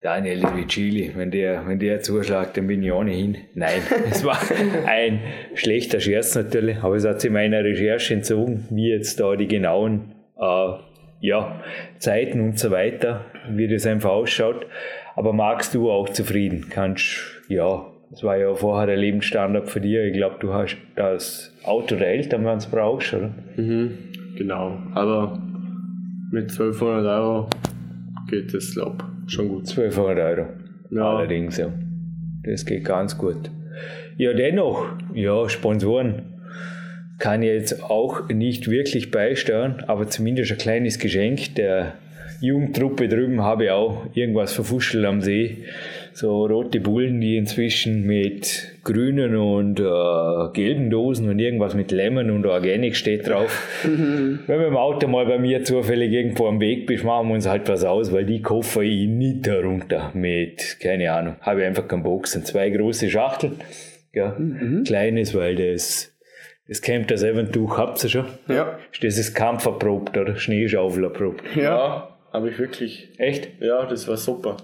Daniel 0.00 0.42
Vicili, 0.54 1.10
wenn 1.16 1.32
der, 1.32 1.66
wenn 1.66 1.80
der 1.80 2.00
zuschlägt, 2.00 2.56
dann 2.56 2.68
bin 2.68 2.84
ich 2.84 2.92
ohnehin. 2.92 3.36
Nein, 3.54 3.82
es 4.10 4.24
war 4.24 4.38
ein 4.86 5.20
schlechter 5.54 5.98
Scherz 5.98 6.36
natürlich, 6.36 6.78
aber 6.78 6.94
es 6.94 7.04
hat 7.04 7.20
sich 7.20 7.32
meiner 7.32 7.64
Recherche 7.64 8.14
entzogen, 8.14 8.64
wie 8.70 8.90
jetzt 8.90 9.18
da 9.18 9.34
die 9.34 9.48
genauen 9.48 10.12
äh, 10.38 10.72
ja, 11.20 11.60
Zeiten 11.98 12.40
und 12.40 12.60
so 12.60 12.70
weiter, 12.70 13.24
wie 13.50 13.66
das 13.66 13.86
einfach 13.86 14.10
ausschaut. 14.10 14.66
Aber 15.16 15.32
magst 15.32 15.74
du 15.74 15.90
auch 15.90 16.08
zufrieden? 16.08 16.66
Kannst, 16.70 17.42
ja, 17.48 17.84
das 18.10 18.22
war 18.22 18.36
ja 18.36 18.54
vorher 18.54 18.86
der 18.86 18.96
Lebensstandard 18.96 19.68
für 19.68 19.80
dich. 19.80 19.96
Ich 19.96 20.12
glaube, 20.12 20.36
du 20.38 20.54
hast 20.54 20.76
das 20.94 21.52
Auto 21.64 21.96
der 21.96 22.06
Eltern, 22.06 22.44
wenn 22.44 22.52
du 22.52 22.58
es 22.58 22.66
brauchst, 22.66 23.14
oder? 23.14 23.34
Mhm, 23.56 23.98
genau, 24.36 24.78
aber 24.94 25.42
mit 26.30 26.52
1200 26.52 27.04
Euro 27.04 27.50
geht 28.30 28.54
das, 28.54 28.72
glaube 28.74 28.98
ich 29.00 29.17
schon 29.28 29.48
gut. 29.48 29.68
1200 29.68 30.18
Euro. 30.18 30.48
Ja. 30.90 31.16
Allerdings, 31.16 31.56
ja. 31.58 31.72
Das 32.44 32.64
geht 32.64 32.84
ganz 32.84 33.18
gut. 33.18 33.50
Ja, 34.16 34.32
dennoch, 34.32 34.86
ja, 35.14 35.48
Sponsoren 35.48 36.34
kann 37.18 37.42
ich 37.42 37.48
jetzt 37.48 37.82
auch 37.82 38.28
nicht 38.28 38.70
wirklich 38.70 39.10
beisteuern, 39.10 39.84
aber 39.86 40.08
zumindest 40.08 40.52
ein 40.52 40.58
kleines 40.58 40.98
Geschenk 40.98 41.54
der 41.56 41.94
Jugendtruppe 42.40 43.08
drüben 43.08 43.42
habe 43.42 43.64
ich 43.64 43.70
auch 43.70 44.06
irgendwas 44.14 44.52
verfuschelt 44.52 45.04
am 45.04 45.20
See 45.20 45.64
so 46.18 46.46
rote 46.46 46.80
Bullen, 46.80 47.20
die 47.20 47.36
inzwischen 47.36 48.02
mit 48.02 48.72
grünen 48.82 49.36
und 49.36 49.78
äh, 49.78 50.52
gelben 50.52 50.90
Dosen 50.90 51.28
und 51.28 51.38
irgendwas 51.38 51.74
mit 51.74 51.92
Lemon 51.92 52.32
und 52.32 52.44
Organic 52.44 52.96
steht 52.96 53.28
drauf. 53.28 53.68
Wenn 53.84 54.40
wir 54.48 54.66
im 54.66 54.76
Auto 54.76 55.06
mal 55.06 55.26
bei 55.26 55.38
mir 55.38 55.62
zufällig 55.62 56.12
irgendwo 56.12 56.48
am 56.48 56.60
Weg 56.60 56.86
bist, 56.88 57.04
machen 57.04 57.28
wir 57.28 57.34
uns 57.34 57.46
halt 57.46 57.68
was 57.68 57.84
aus, 57.84 58.12
weil 58.12 58.24
die 58.24 58.42
koffer 58.42 58.82
ich 58.82 59.06
nicht 59.06 59.46
darunter 59.46 60.10
mit, 60.12 60.80
keine 60.80 61.12
Ahnung, 61.12 61.36
habe 61.40 61.60
ich 61.60 61.66
einfach 61.68 61.86
keinen 61.86 62.02
Bock. 62.02 62.26
Sind 62.26 62.48
zwei 62.48 62.68
große 62.70 63.08
Schachteln, 63.08 63.52
ja, 64.12 64.34
mhm. 64.36 64.82
kleines, 64.82 65.36
weil 65.36 65.54
das 65.54 66.12
das 66.66 66.82
Camp 66.82 67.06
der 67.06 67.18
Seventuch 67.18 67.78
habt 67.78 68.02
ihr 68.02 68.10
schon? 68.10 68.26
Ja. 68.48 68.76
Ist 68.92 69.04
das 69.04 69.18
ist 69.18 69.34
Kampf 69.34 69.66
erprobt 69.66 70.18
oder 70.18 70.36
Schneeschaufel 70.36 71.04
erprobt? 71.04 71.44
Ja, 71.54 71.62
ja 71.62 72.08
habe 72.32 72.50
ich 72.50 72.58
wirklich. 72.58 73.08
Echt? 73.18 73.50
Ja, 73.60 73.86
das 73.86 74.08
war 74.08 74.16
super. 74.16 74.56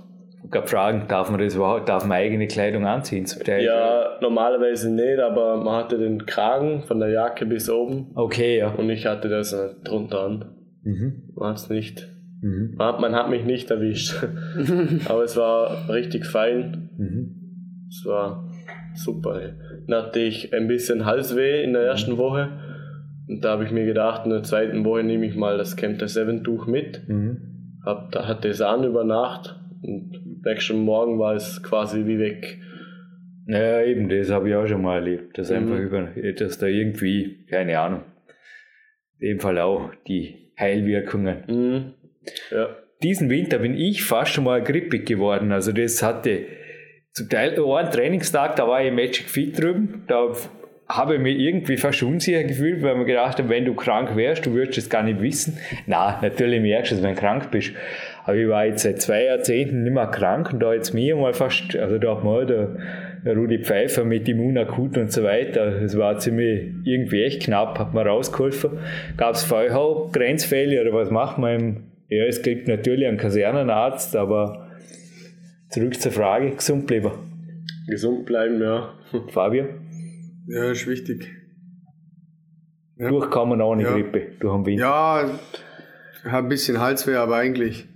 Ich 0.45 0.51
glaube, 0.51 0.69
fragen, 0.69 1.07
darf 1.09 1.31
man 1.31 1.41
das 1.41 1.55
überhaupt, 1.55 1.89
darf 1.89 2.05
man 2.05 2.19
eigene 2.19 2.47
Kleidung 2.47 2.87
anziehen 2.87 3.25
zum 3.25 3.43
Teil? 3.43 3.65
Ja, 3.65 4.19
normalerweise 4.21 4.93
nicht, 4.93 5.19
aber 5.19 5.57
man 5.57 5.77
hatte 5.77 5.97
den 5.97 6.27
Kragen 6.27 6.83
von 6.83 7.01
der 7.01 7.09
Jacke 7.09 7.47
bis 7.47 7.71
oben. 7.71 8.13
Okay, 8.15 8.59
ja. 8.59 8.69
Und 8.71 8.91
ich 8.91 9.07
hatte 9.07 9.29
das 9.29 9.57
drunter 9.85 10.21
an. 10.21 10.45
Mhm. 10.83 11.33
Man 11.35 11.49
hat 11.51 11.57
es 11.57 11.71
nicht. 11.71 12.09
Mhm. 12.43 12.75
Man, 12.77 12.87
hat, 12.87 13.01
man 13.01 13.15
hat 13.15 13.31
mich 13.31 13.45
nicht 13.45 13.71
erwischt. 13.71 14.23
aber 15.09 15.25
es 15.25 15.37
war 15.37 15.89
richtig 15.89 16.27
fein. 16.27 16.91
Mhm. 16.99 17.87
Es 17.89 18.05
war 18.05 18.51
super. 18.95 19.41
Dann 19.87 20.05
hatte 20.05 20.21
ich 20.21 20.53
ein 20.53 20.69
bisschen 20.69 21.07
Halsweh 21.07 21.63
in 21.63 21.73
der 21.73 21.83
ersten 21.83 22.19
Woche. 22.19 22.51
Und 23.27 23.43
da 23.43 23.53
habe 23.53 23.65
ich 23.65 23.71
mir 23.71 23.87
gedacht, 23.87 24.23
in 24.25 24.31
der 24.31 24.43
zweiten 24.43 24.85
Woche 24.85 25.03
nehme 25.03 25.25
ich 25.25 25.35
mal 25.35 25.57
das 25.57 25.77
Camp 25.77 25.99
der 25.99 26.09
Seven 26.09 26.45
Tuch 26.45 26.67
mit. 26.67 27.09
Mhm. 27.09 27.81
Hab, 27.85 28.13
da 28.13 28.29
hatte 28.29 28.49
es 28.49 28.61
an 28.61 28.85
über 28.85 29.05
Nacht 29.05 29.59
und 29.83 30.21
nächsten 30.45 30.79
Morgen 30.79 31.19
war 31.19 31.35
es 31.35 31.63
quasi 31.63 32.07
wie 32.07 32.19
weg. 32.19 32.59
Ja, 33.47 33.83
eben, 33.83 34.09
das 34.09 34.31
habe 34.31 34.49
ich 34.49 34.55
auch 34.55 34.67
schon 34.67 34.83
mal 34.83 34.97
erlebt. 34.97 35.37
Das 35.39 35.51
mhm. 35.51 35.57
einfach 35.57 35.79
über, 35.79 36.33
dass 36.33 36.59
da 36.59 36.67
irgendwie, 36.67 37.45
keine 37.51 37.79
Ahnung, 37.79 38.03
in 39.19 39.29
dem 39.29 39.41
Fall 39.41 39.59
auch 39.59 39.91
die 40.07 40.53
Heilwirkungen. 40.59 41.45
Mhm. 41.47 41.95
Ja. 42.51 42.77
Diesen 43.03 43.29
Winter 43.29 43.59
bin 43.59 43.75
ich 43.75 44.05
fast 44.05 44.33
schon 44.33 44.45
mal 44.45 44.63
grippig 44.63 45.07
geworden. 45.07 45.53
Also 45.53 45.73
das 45.73 46.03
hatte 46.03 46.47
zum 47.13 47.29
Teil 47.29 47.59
einen 47.59 47.91
Trainingstag, 47.91 48.57
da 48.57 48.67
war 48.67 48.81
ich 48.81 48.89
im 48.89 48.97
Magic 48.97 49.29
Fit 49.29 49.59
drüben. 49.61 50.05
Da 50.09 50.33
habe 50.89 51.15
ich 51.15 51.21
mich 51.21 51.39
irgendwie 51.39 51.77
fast 51.77 52.03
unsicher 52.03 52.45
gefühlt, 52.45 52.83
weil 52.83 52.95
man 52.95 53.07
gedacht 53.07 53.39
habe, 53.39 53.49
wenn 53.49 53.65
du 53.65 53.75
krank 53.75 54.17
wärst, 54.17 54.45
du 54.45 54.53
würdest 54.53 54.79
es 54.79 54.91
gar 54.91 55.03
nicht 55.03 55.21
wissen. 55.23 55.59
Na, 55.87 56.19
natürlich 56.21 56.61
merkst 56.61 56.93
du 56.93 56.97
es, 56.97 57.03
wenn 57.03 57.15
du 57.15 57.21
krank 57.21 57.51
bist. 57.51 57.73
Aber 58.25 58.37
ich 58.37 58.49
war 58.49 58.67
jetzt 58.67 58.83
seit 58.83 59.01
zwei 59.01 59.25
Jahrzehnten 59.25 59.83
nicht 59.83 59.95
mehr 59.95 60.07
krank 60.07 60.53
und 60.53 60.61
da 60.61 60.75
jetzt 60.75 60.93
mir 60.93 61.17
mal 61.17 61.33
fast, 61.33 61.75
also 61.77 61.99
da 61.99 62.17
hat 62.17 62.25
mal 62.25 62.45
der, 62.45 62.77
der 63.25 63.35
Rudi 63.35 63.59
Pfeiffer 63.59 64.05
mit 64.05 64.29
Immunakut 64.29 64.99
und 64.99 65.11
so 65.11 65.23
weiter, 65.23 65.81
das 65.81 65.97
war 65.97 66.19
ziemlich 66.19 66.71
irgendwie 66.85 67.25
echt 67.25 67.43
knapp, 67.43 67.79
hat 67.79 67.95
mir 67.95 68.07
rausgeholfen. 68.07 68.73
Gab 69.17 69.35
es 69.35 69.51
auch 69.53 70.13
Grenzfälle 70.13 70.81
oder 70.83 70.93
was 70.93 71.11
macht 71.11 71.39
man 71.39 71.61
im, 71.61 71.77
ja, 72.09 72.25
es 72.25 72.43
gibt 72.43 72.69
natürlich 72.69 73.07
einen 73.09 73.17
Kasernenarzt, 73.17 74.17
aber 74.17 74.69
zurück 75.71 75.99
zur 75.99 76.13
Frage, 76.13 76.51
gesund 76.51 76.87
bleiben. 76.87 77.11
Gesund 77.87 78.27
bleiben, 78.27 78.61
ja. 78.61 78.91
Fabio? 79.29 79.67
Ja, 80.47 80.71
ist 80.71 80.87
wichtig. 80.87 81.31
Ja. 82.97 83.09
Durchkommen 83.09 83.61
ohne 83.61 83.83
ja. 83.83 83.93
Grippe, 83.93 84.33
durch 84.41 84.57
den 84.57 84.67
Winter. 84.67 84.85
Ja, 84.85 85.41
ich 86.25 86.31
habe 86.31 86.47
ein 86.47 86.49
bisschen 86.49 86.81
Halsweh, 86.81 87.17
aber 87.17 87.37
eigentlich. 87.37 87.89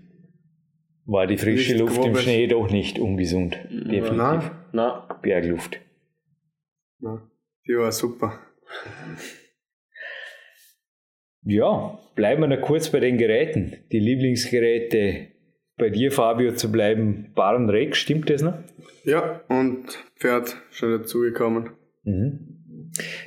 War 1.07 1.27
die 1.27 1.39
frische 1.39 1.77
Luft 1.77 1.97
grobes. 1.97 2.09
im 2.09 2.17
Schnee 2.17 2.47
doch 2.47 2.71
nicht 2.71 2.99
ungesund. 2.99 3.59
Definitiv. 3.71 4.13
Nein. 4.13 4.51
Nein. 4.73 4.93
Bergluft. 5.23 5.81
Nein. 6.99 7.21
Die 7.67 7.77
war 7.77 7.93
super. 7.93 8.39
Ja, 11.43 11.99
bleiben 12.15 12.43
wir 12.43 12.49
noch 12.49 12.61
kurz 12.61 12.91
bei 12.91 13.01
den 13.01 13.17
Geräten. 13.17 13.77
Die 13.91 14.01
Lieblingsgeräte 14.01 15.29
bei 15.79 15.91
dir, 15.91 16.13
Fabio, 16.13 16.53
zu 16.53 16.71
bleiben, 16.71 17.33
Barren 17.35 17.71
Rex, 17.71 17.99
stimmt 17.99 18.29
das 18.29 18.43
noch? 18.43 18.55
Ja, 19.05 19.41
und 19.49 20.05
Pferd 20.17 20.57
schon 20.71 20.91
dazugekommen. 20.91 21.71
Mhm. 22.09 22.49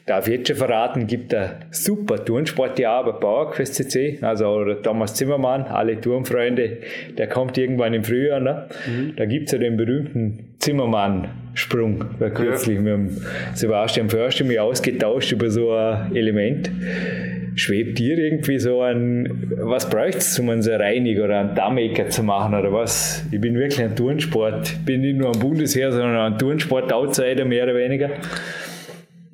Darf 0.06 0.28
ich 0.28 0.38
jetzt 0.38 0.48
schon 0.48 0.58
verraten, 0.58 1.08
gibt 1.08 1.34
ein 1.34 1.52
super 1.72 2.24
Turnsportjahr 2.24 3.06
bei 3.06 3.12
PowerQuest 3.14 3.76
CC, 3.76 4.20
also 4.22 4.74
Thomas 4.76 5.14
Zimmermann, 5.16 5.64
alle 5.64 6.00
Turnfreunde, 6.00 6.80
der 7.18 7.28
kommt 7.28 7.58
irgendwann 7.58 7.94
im 7.94 8.04
Frühjahr. 8.04 8.40
Ne? 8.40 8.68
Mhm. 8.88 9.14
Da 9.16 9.26
gibt 9.26 9.48
es 9.48 9.54
ja 9.54 9.60
den 9.60 9.78
berühmten 9.78 10.56
Zimmermann-Sprung, 10.60 12.06
der 12.20 12.32
kürzlich 12.32 12.78
ja. 12.78 12.82
mit 12.82 12.94
dem 12.94 13.18
Sebastian 13.54 14.10
Förster 14.10 14.44
mich 14.44 14.60
ausgetauscht 14.60 15.32
über 15.32 15.50
so 15.50 15.72
ein 15.72 16.16
Element. 16.16 16.70
Schwebt 17.56 18.00
dir 18.00 18.18
irgendwie 18.18 18.60
so 18.60 18.82
ein, 18.82 19.54
was 19.58 19.90
bräuchte 19.90 20.20
es, 20.20 20.40
um 20.40 20.50
einen 20.50 20.64
Reiniger 20.64 21.26
oder 21.26 21.40
einen 21.40 21.56
Dammaker 21.56 22.08
zu 22.10 22.24
machen 22.24 22.56
oder 22.56 22.72
was? 22.72 23.26
Ich 23.30 23.42
bin 23.42 23.56
wirklich 23.56 23.84
ein 23.84 23.96
Turnsport, 23.96 24.86
bin 24.86 25.02
nicht 25.02 25.18
nur 25.18 25.34
ein 25.34 25.40
Bundesheer, 25.40 25.92
sondern 25.92 26.34
ein 26.34 26.38
Turnsport-Outsider 26.40 27.44
mehr 27.44 27.66
oder 27.66 27.76
weniger. 27.76 28.12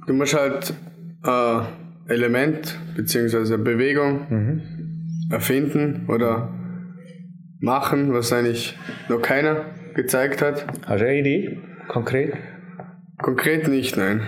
Du 0.08 0.14
musst 0.14 0.34
halt 0.34 0.74
ein 1.24 1.68
äh, 2.08 2.14
Element 2.14 2.80
bzw. 2.96 3.58
Bewegung 3.58 4.26
mhm. 4.30 4.62
erfinden 5.30 6.06
oder 6.08 6.54
machen, 7.60 8.14
was 8.14 8.32
eigentlich 8.32 8.78
noch 9.10 9.22
keiner 9.22 9.66
gezeigt 9.96 10.42
hat. 10.42 10.66
Hast 10.86 11.02
du 11.02 11.08
eine 11.08 11.20
Idee? 11.20 11.60
Konkret? 11.90 12.36
Konkret 13.22 13.68
nicht, 13.68 13.98
nein. 13.98 14.22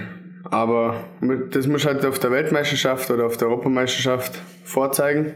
Aber 0.43 1.07
das 1.51 1.67
muss 1.67 1.85
halt 1.85 2.05
auf 2.05 2.19
der 2.19 2.31
Weltmeisterschaft 2.31 3.09
oder 3.09 3.25
auf 3.25 3.37
der 3.37 3.47
Europameisterschaft 3.47 4.37
vorzeigen. 4.65 5.35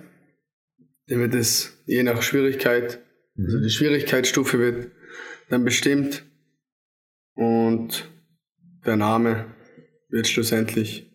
Dann 1.07 1.19
wird 1.19 1.35
es 1.35 1.81
je 1.85 2.03
nach 2.03 2.21
Schwierigkeit, 2.21 2.99
also 3.37 3.61
die 3.61 3.69
Schwierigkeitsstufe 3.69 4.59
wird 4.59 4.91
dann 5.49 5.63
bestimmt 5.63 6.25
und 7.35 8.09
der 8.85 8.97
Name 8.97 9.45
wird 10.13 10.27
schlussendlich 10.27 11.11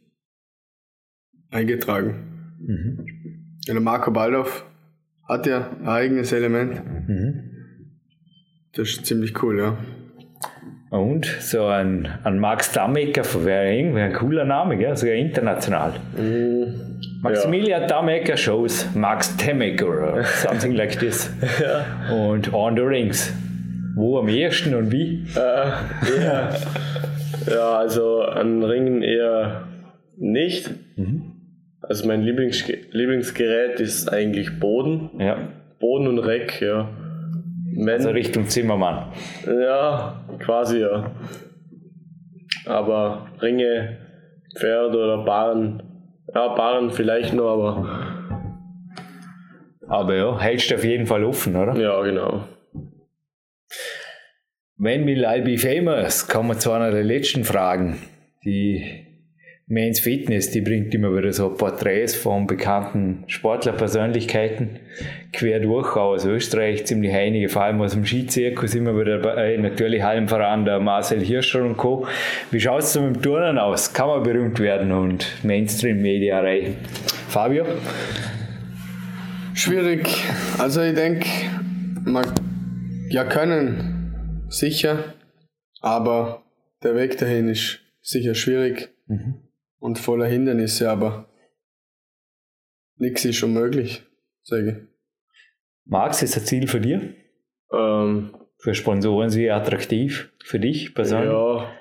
eingetragen. 1.51 2.57
Mhm. 2.61 3.07
Der 3.67 3.81
Marco 3.81 4.11
Baldorf 4.11 4.67
hat 5.27 5.47
ja 5.47 5.71
ein 5.71 5.87
eigenes 5.87 6.33
Element. 6.33 6.85
Mhm. 7.09 7.45
Das 8.73 8.89
ist 8.89 9.07
ziemlich 9.07 9.41
cool, 9.43 9.59
ja. 9.61 9.79
Und 10.91 11.27
so 11.27 11.67
ein, 11.67 12.09
ein 12.25 12.39
Max 12.39 12.73
Dammecker 12.73 13.23
wäre 13.45 13.73
irgendwie 13.73 14.01
ein 14.01 14.15
cooler 14.15 14.45
Name, 14.45 14.77
gell? 14.79 14.97
sogar 14.97 15.15
international. 15.15 15.93
Mm, 16.17 17.21
Maximilian 17.23 17.83
ja. 17.83 17.87
Dammecker 17.87 18.37
Shows 18.39 18.87
Max 18.95 19.37
Dammecker 19.37 20.17
or 20.17 20.25
something 20.25 20.73
like 20.73 20.99
this. 20.99 21.31
ja. 21.61 21.85
Und 22.11 22.53
On 22.55 22.75
the 22.75 22.83
Rings. 22.83 23.33
Wo 23.99 24.19
am 24.19 24.29
ersten 24.29 24.75
und 24.77 24.93
wie? 24.93 25.27
Uh, 25.35 26.21
ja. 26.23 26.51
Ja, 27.51 27.79
also 27.79 28.21
an 28.21 28.63
Ringen 28.63 29.03
eher 29.03 29.69
nicht. 30.17 30.71
Mhm. 30.97 31.33
Also 31.81 32.07
mein 32.07 32.23
Lieblings 32.23 32.67
Lieblingsgerät 32.91 33.81
ist 33.81 34.13
eigentlich 34.13 34.59
Boden. 34.61 35.11
Ja. 35.19 35.37
Boden 35.79 36.09
und 36.09 36.19
Reck, 36.19 36.61
ja. 36.61 36.89
Wenn, 37.75 37.89
also 37.89 38.11
Richtung 38.11 38.49
Zimmermann. 38.49 39.13
Ja, 39.47 40.21
quasi 40.41 40.81
ja. 40.81 41.13
Aber 42.67 43.29
Ringe, 43.41 43.99
Pferd 44.57 44.95
oder 44.95 45.25
Barren, 45.25 45.83
ja, 46.35 46.49
Barren 46.55 46.91
vielleicht 46.91 47.33
nur, 47.33 47.51
aber. 47.51 47.89
Aber 49.87 50.15
ja, 50.15 50.39
hältst 50.39 50.71
du 50.71 50.75
auf 50.75 50.85
jeden 50.85 51.07
Fall 51.07 51.25
offen, 51.25 51.57
oder? 51.57 51.75
Ja, 51.77 52.03
genau. 52.03 52.45
When 54.81 55.07
will 55.07 55.25
I 55.25 55.41
be 55.41 55.59
famous? 55.59 56.29
Kommen 56.29 56.51
wir 56.51 56.59
zu 56.61 56.71
einer 56.71 56.93
der 56.93 57.03
letzten 57.03 57.43
Fragen. 57.43 57.99
Die 58.45 58.85
Men's 59.67 59.99
Fitness, 59.99 60.53
die 60.53 60.61
bringt 60.61 60.95
immer 60.95 61.13
wieder 61.17 61.33
so 61.33 61.51
Porträts 61.51 62.15
von 62.15 62.47
bekannten 62.47 63.25
Sportlerpersönlichkeiten 63.27 64.79
quer 65.33 65.59
durch, 65.59 65.97
auch 65.97 66.13
aus 66.13 66.25
Österreich, 66.27 66.87
ziemlich 66.87 67.13
einige, 67.13 67.49
vor 67.49 67.63
allem 67.65 67.81
aus 67.81 67.95
dem 67.95 68.07
Skizirkus, 68.07 68.77
immer 68.77 68.97
wieder 68.97 69.19
dabei, 69.19 69.57
natürlich 69.57 70.05
allem 70.05 70.29
voran 70.29 70.65
der 70.65 70.79
Marcel 70.79 71.25
Hirscher 71.25 71.65
und 71.65 71.77
Co. 71.77 72.07
Wie 72.53 72.61
schaut 72.61 72.83
es 72.83 72.95
mit 72.95 73.17
dem 73.17 73.21
Turnen 73.21 73.59
aus? 73.59 73.93
Kann 73.93 74.07
man 74.07 74.23
berühmt 74.23 74.61
werden 74.61 74.93
und 74.93 75.27
Mainstream-Media 75.43 76.39
erreichen? 76.39 76.77
Fabio? 77.27 77.65
Schwierig. 79.55 80.09
Also 80.57 80.83
ich 80.83 80.95
denke, 80.95 81.29
man 82.05 82.25
ja 83.11 83.25
können 83.25 83.98
sicher, 84.49 85.15
aber 85.81 86.43
der 86.83 86.95
Weg 86.95 87.19
dahin 87.19 87.49
ist 87.49 87.81
sicher 88.01 88.35
schwierig 88.35 88.91
mhm. 89.07 89.49
und 89.79 89.99
voller 89.99 90.27
Hindernisse, 90.27 90.91
aber 90.91 91.29
nichts 92.97 93.25
ist 93.25 93.43
unmöglich, 93.43 94.05
sage 94.43 94.71
ich. 94.71 94.89
Max, 95.85 96.23
ist 96.23 96.37
ein 96.37 96.45
Ziel 96.45 96.69
für 96.69 96.81
dir? 96.81 97.15
Ähm, 97.73 98.35
für 98.59 98.75
Sponsoren 98.75 99.31
sehr 99.31 99.57
attraktiv 99.57 100.33
für 100.45 100.59
dich 100.59 100.95
persönlich? 100.95 101.31
Ja, 101.31 101.73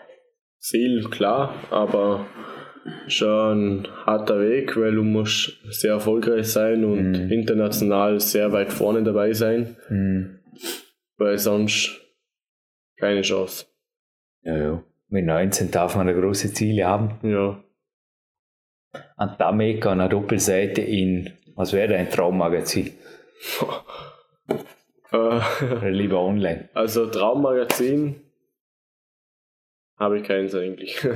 Ziel, 0.60 1.10
klar, 1.10 1.56
aber 1.72 2.28
schon 3.08 3.82
ein 3.82 3.88
harter 4.06 4.40
Weg, 4.40 4.78
weil 4.78 4.96
du 4.96 5.04
musst 5.04 5.60
sehr 5.70 5.94
erfolgreich 5.94 6.48
sein 6.48 6.86
und 6.86 7.12
mhm. 7.12 7.32
international 7.32 8.20
sehr 8.20 8.52
weit 8.52 8.72
vorne 8.72 9.04
dabei 9.04 9.34
sein, 9.34 9.76
mhm. 9.90 10.40
weil 11.18 11.38
sonst 11.38 12.07
keine 12.98 13.22
Chance. 13.22 13.66
Ja, 14.42 14.58
ja. 14.58 14.84
Mit 15.10 15.26
19 15.26 15.72
darf 15.72 15.96
man 15.96 16.08
große 16.08 16.54
Ziele 16.54 16.86
haben. 16.86 17.20
Ja. 17.24 17.64
Ein 19.16 19.36
Damek 19.38 19.86
an 19.86 20.02
einer 20.02 20.10
Doppelseite 20.10 20.82
in, 20.82 21.32
was 21.56 21.74
wäre 21.74 21.96
ein 21.96 22.10
Traummagazin? 22.10 22.94
Oder 25.12 25.90
lieber 25.90 26.20
online? 26.20 26.70
Also 26.74 27.08
Traummagazin 27.08 28.22
habe 29.98 30.20
ich 30.20 30.28
keins 30.28 30.54
eigentlich. 30.54 31.00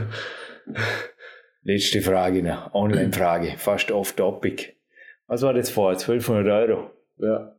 Letzte 1.64 2.02
Frage, 2.02 2.42
ne? 2.42 2.74
Online-Frage, 2.74 3.56
fast 3.58 3.92
off-topic. 3.92 4.76
Was 5.28 5.44
war 5.44 5.54
das 5.54 5.70
vor? 5.70 5.92
1200 5.92 6.70
Euro? 6.70 6.92
Ja. 7.18 7.56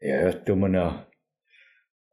Ja, 0.00 0.32
tun 0.32 0.60
wir 0.60 0.68
noch 0.68 1.06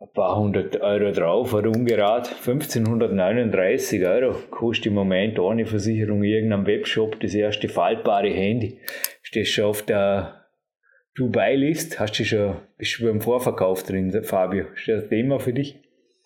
ein 0.01 0.11
paar 0.13 0.35
hundert 0.35 0.81
Euro 0.81 1.11
drauf, 1.11 1.53
oder 1.53 1.69
ungerad 1.69 2.27
1539 2.27 4.03
Euro 4.05 4.35
kostet 4.49 4.87
im 4.87 4.95
Moment 4.95 5.37
ohne 5.37 5.67
Versicherung 5.67 6.23
irgendeinem 6.23 6.65
Webshop 6.65 7.19
das 7.19 7.35
erste 7.35 7.69
faltbare 7.69 8.29
Handy. 8.29 8.79
Stehst 9.21 9.51
schon 9.51 9.65
auf 9.65 9.83
der 9.83 10.47
Dubai-List? 11.15 11.99
Hast 11.99 12.17
du 12.17 12.25
schon, 12.25 12.55
bist 12.77 12.99
du 12.99 13.05
beim 13.05 13.21
Vorverkauf 13.21 13.83
drin, 13.83 14.11
Fabio? 14.23 14.65
Ist 14.73 14.87
das 14.87 15.07
Thema 15.07 15.39
für 15.39 15.53
dich? 15.53 15.77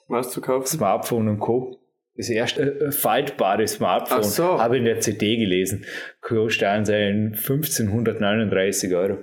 Was 0.07 0.31
zu 0.31 0.39
kaufen? 0.39 0.67
Smartphone 0.67 1.27
und 1.27 1.39
Co. 1.39 1.77
Das 2.15 2.29
erste 2.29 2.79
äh, 2.79 2.91
faltbare 2.91 3.67
Smartphone 3.67 4.23
so. 4.23 4.61
habe 4.61 4.75
ich 4.75 4.79
in 4.79 4.85
der 4.85 5.01
CD 5.01 5.35
gelesen. 5.35 5.83
Kostet 6.21 6.69
an 6.69 6.85
seinen 6.85 7.33
1539 7.33 8.95
Euro. 8.95 9.17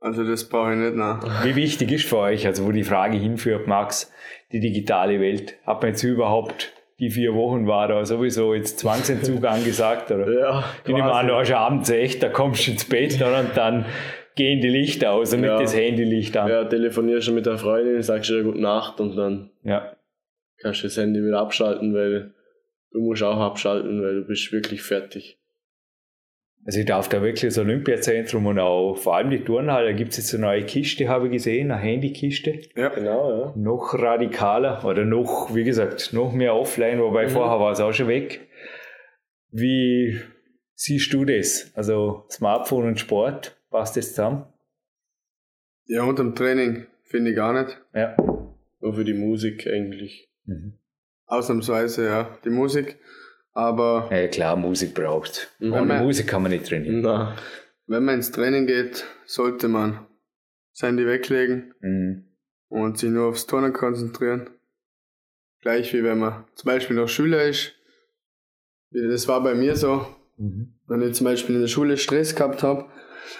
Also 0.00 0.24
das 0.24 0.48
brauche 0.48 0.72
ich 0.72 0.78
nicht 0.78 0.96
nach. 0.96 1.44
Wie 1.44 1.54
wichtig 1.56 1.92
ist 1.92 2.06
für 2.08 2.18
euch, 2.18 2.46
also 2.46 2.66
wo 2.66 2.72
die 2.72 2.84
Frage 2.84 3.18
hinführt, 3.18 3.66
Max, 3.66 4.10
die 4.52 4.60
digitale 4.60 5.20
Welt? 5.20 5.56
Hat 5.66 5.82
man 5.82 5.90
jetzt 5.90 6.02
überhaupt 6.02 6.72
die 6.98 7.10
vier 7.10 7.34
Wochen 7.34 7.66
war 7.66 7.88
da 7.88 8.04
sowieso 8.04 8.52
jetzt 8.54 8.78
Zwangsentzug 8.78 9.42
angesagt? 9.46 10.10
Oder? 10.10 10.30
Ja, 10.38 10.64
Ich 10.86 10.92
nehme 10.92 11.12
an, 11.12 11.26
du 11.28 11.34
hast 11.34 11.50
abends 11.52 11.88
echt, 11.90 12.22
da 12.22 12.28
kommst 12.28 12.66
du 12.66 12.72
ins 12.72 12.84
Bett 12.86 13.14
oder? 13.16 13.40
und 13.40 13.56
dann 13.56 13.86
gehen 14.36 14.60
die 14.60 14.68
Lichter 14.68 15.12
aus 15.12 15.32
und 15.34 15.42
Ja. 15.44 15.52
nicht 15.58 15.64
das 15.64 15.76
Handylicht 15.76 16.36
an. 16.36 16.48
Ja, 16.48 16.64
telefonierst 16.64 17.28
du 17.28 17.32
mit 17.32 17.46
der 17.46 17.58
Freundin, 17.58 18.00
sagst 18.02 18.30
ihr 18.30 18.42
gute 18.42 18.60
Nacht 18.60 19.00
und 19.00 19.16
dann 19.16 19.50
Ja. 19.64 19.96
kannst 20.58 20.82
du 20.82 20.86
das 20.88 20.96
Handy 20.98 21.20
wieder 21.22 21.40
abschalten, 21.40 21.94
weil 21.94 22.34
du 22.92 23.00
musst 23.00 23.22
auch 23.22 23.38
abschalten, 23.40 24.02
weil 24.02 24.16
du 24.16 24.26
bist 24.26 24.52
wirklich 24.52 24.82
fertig. 24.82 25.39
Also 26.64 26.80
ich 26.80 26.86
darf 26.86 27.08
da 27.08 27.22
wirklich 27.22 27.40
das 27.40 27.58
Olympiazentrum 27.58 28.46
und 28.46 28.58
auch 28.58 28.94
vor 28.96 29.16
allem 29.16 29.30
die 29.30 29.42
Turnhalle, 29.42 29.86
da 29.86 29.92
gibt 29.96 30.10
es 30.12 30.18
jetzt 30.18 30.34
eine 30.34 30.44
neue 30.44 30.64
Kiste, 30.64 31.08
habe 31.08 31.26
ich 31.26 31.32
gesehen, 31.32 31.70
eine 31.70 31.80
Handykiste. 31.80 32.60
Ja. 32.76 32.90
Genau, 32.90 33.30
ja. 33.30 33.52
Noch 33.56 33.94
radikaler 33.94 34.84
oder 34.84 35.04
noch, 35.04 35.54
wie 35.54 35.64
gesagt, 35.64 36.12
noch 36.12 36.32
mehr 36.32 36.54
offline, 36.54 37.00
wobei 37.00 37.28
vorher 37.28 37.58
war 37.58 37.72
es 37.72 37.80
auch 37.80 37.92
schon 37.92 38.08
weg. 38.08 38.48
Wie 39.50 40.20
siehst 40.74 41.12
du 41.12 41.24
das? 41.24 41.72
Also 41.74 42.26
Smartphone 42.30 42.88
und 42.88 43.00
Sport, 43.00 43.56
passt 43.70 43.96
das 43.96 44.10
zusammen? 44.10 44.44
Ja, 45.86 46.04
unterm 46.04 46.34
Training 46.34 46.86
finde 47.04 47.30
ich 47.30 47.36
gar 47.36 47.52
nicht. 47.52 47.80
Ja. 47.94 48.16
Nur 48.80 48.94
für 48.94 49.04
die 49.04 49.14
Musik 49.14 49.66
eigentlich. 49.66 50.30
Mhm. 50.44 50.74
Ausnahmsweise, 51.26 52.06
ja, 52.06 52.38
die 52.44 52.50
Musik. 52.50 52.98
Aber 53.52 54.08
Ja 54.12 54.28
klar, 54.28 54.56
Musik 54.56 54.94
braucht. 54.94 55.50
Ohne 55.60 55.84
man- 55.84 56.04
Musik 56.04 56.26
kann 56.28 56.42
man 56.42 56.52
nicht 56.52 56.66
trainieren. 56.66 57.00
Na, 57.00 57.36
wenn 57.86 58.04
man 58.04 58.16
ins 58.16 58.30
Training 58.30 58.66
geht, 58.66 59.04
sollte 59.26 59.68
man 59.68 60.06
sein 60.72 60.90
Handy 60.96 61.06
weglegen 61.06 61.74
Mhm. 61.80 62.24
und 62.68 62.98
sich 62.98 63.10
nur 63.10 63.26
aufs 63.28 63.46
Turnen 63.46 63.72
konzentrieren. 63.72 64.50
Gleich 65.60 65.92
wie 65.92 66.04
wenn 66.04 66.18
man 66.18 66.44
zum 66.54 66.68
Beispiel 66.68 66.96
noch 66.96 67.08
Schüler 67.08 67.42
ist. 67.44 67.74
Das 68.92 69.28
war 69.28 69.42
bei 69.42 69.54
mir 69.54 69.76
so. 69.76 70.06
Mhm. 70.36 70.74
Wenn 70.86 71.02
ich 71.02 71.14
zum 71.14 71.24
Beispiel 71.26 71.56
in 71.56 71.60
der 71.60 71.68
Schule 71.68 71.96
Stress 71.96 72.34
gehabt 72.34 72.62
habe, 72.62 72.86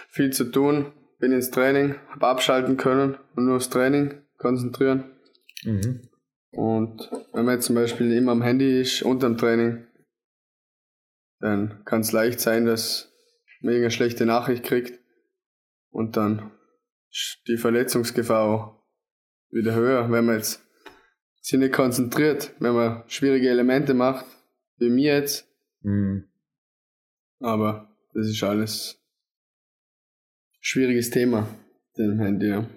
viel 0.08 0.30
zu 0.32 0.44
tun, 0.50 0.92
bin 1.18 1.32
ins 1.32 1.50
Training, 1.50 1.94
habe 2.10 2.26
abschalten 2.26 2.76
können 2.76 3.16
und 3.36 3.46
nur 3.46 3.56
aufs 3.56 3.70
Training 3.70 4.22
konzentrieren. 4.38 5.04
Mhm. 5.64 6.02
Und 6.52 7.08
wenn 7.32 7.44
man 7.44 7.54
jetzt 7.54 7.66
zum 7.66 7.76
Beispiel 7.76 8.12
immer 8.12 8.32
am 8.32 8.42
Handy 8.42 8.80
ist, 8.80 9.02
unterm 9.02 9.38
Training, 9.38 9.86
dann 11.40 11.84
kann 11.84 12.02
es 12.02 12.12
leicht 12.12 12.40
sein, 12.40 12.64
dass 12.66 13.12
man 13.60 13.72
irgendeine 13.72 13.90
schlechte 13.90 14.26
Nachricht 14.26 14.64
kriegt 14.64 14.98
und 15.90 16.16
dann 16.16 16.52
ist 17.10 17.42
die 17.48 17.56
Verletzungsgefahr 17.56 18.44
auch 18.44 18.84
wieder 19.50 19.74
höher, 19.74 20.10
wenn 20.10 20.26
man 20.26 20.36
jetzt 20.36 20.62
sich 21.40 21.58
nicht 21.58 21.72
konzentriert, 21.72 22.54
wenn 22.60 22.74
man 22.74 23.02
schwierige 23.08 23.48
Elemente 23.48 23.94
macht, 23.94 24.26
wie 24.76 24.90
mir 24.90 25.14
jetzt, 25.16 25.46
Mhm. 25.82 26.28
aber 27.38 27.96
das 28.12 28.28
ist 28.28 28.42
alles 28.42 29.02
schwieriges 30.60 31.08
Thema, 31.10 31.48
dem 31.96 32.20
Handy, 32.20 32.48
ja. 32.48 32.68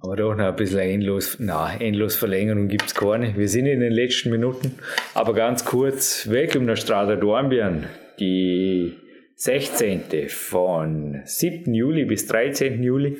Aber 0.00 0.14
doch 0.16 0.34
noch 0.34 0.44
ein 0.44 0.56
bisschen 0.56 0.78
endlos, 0.78 1.38
na, 1.40 1.74
endlos 1.80 2.14
Verlängerung 2.14 2.68
gibt 2.68 2.86
es 2.86 2.94
keine. 2.94 3.36
Wir 3.36 3.48
sind 3.48 3.66
in 3.66 3.80
den 3.80 3.92
letzten 3.92 4.30
Minuten. 4.30 4.76
Aber 5.14 5.34
ganz 5.34 5.64
kurz, 5.64 6.28
Welcome 6.30 6.66
nach 6.66 6.76
Strada 6.76 7.16
Dornbirn. 7.16 7.86
Die 8.20 8.94
16. 9.34 10.28
von 10.28 11.20
7. 11.24 11.74
Juli 11.74 12.04
bis 12.04 12.26
13. 12.26 12.82
Juli. 12.82 13.16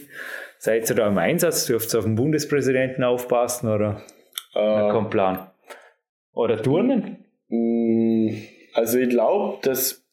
Seid 0.59 0.89
ihr 0.89 0.95
da 0.97 1.09
im 1.09 1.19
Einsatz? 1.19 1.67
Dürft 1.67 1.93
ihr 1.95 1.99
auf 1.99 2.05
den 2.05 2.15
Bundespräsidenten 2.15 3.03
aufpassen 3.05 3.69
oder 3.69 4.03
äh, 4.55 4.91
kommt 4.91 5.11
Plan? 5.11 5.51
Oder 6.33 6.63
Turnen? 6.63 7.25
mh, 7.49 8.35
also 8.75 8.99
ich 8.99 9.09
glaube, 9.09 9.59
dass 9.63 10.05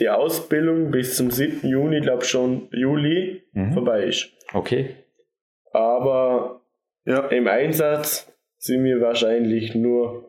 die 0.00 0.08
Ausbildung 0.08 0.90
bis 0.90 1.16
zum 1.16 1.30
7. 1.30 1.68
Juni, 1.68 2.00
glaube 2.00 2.24
schon 2.24 2.68
Juli, 2.72 3.42
Mhm. 3.52 3.72
vorbei 3.72 4.02
ist. 4.04 4.30
Okay. 4.52 4.90
Aber 5.76 6.62
Ja, 7.04 7.26
im 7.28 7.46
Einsatz 7.46 8.32
sind 8.58 8.82
wir 8.84 9.00
wahrscheinlich 9.00 9.74
nur 9.76 10.28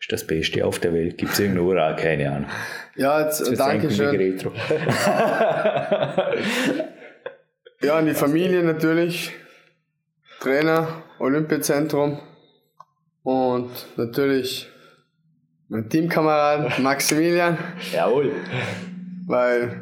Ist 0.00 0.12
das 0.12 0.26
Beste 0.26 0.64
auf 0.64 0.78
der 0.78 0.92
Welt. 0.94 1.18
Gibt 1.18 1.32
es 1.32 1.40
irgendwo 1.40 1.76
auch 1.76 1.96
keine 1.96 2.30
Ahnung. 2.30 2.50
Ja, 2.96 3.20
jetzt, 3.22 3.40
Jetzt 3.46 3.58
danke 3.58 3.90
schön. 3.90 4.38
Ja, 7.80 7.96
an 7.98 8.06
die 8.06 8.14
Familie 8.14 8.64
natürlich. 8.64 9.30
Trainer, 10.40 10.88
Olympiazentrum. 11.20 12.18
Und 13.22 13.70
natürlich 13.96 14.68
mein 15.68 15.88
Teamkamerad 15.88 16.78
Maximilian, 16.80 17.56
Jawohl. 17.92 18.32
weil, 19.26 19.80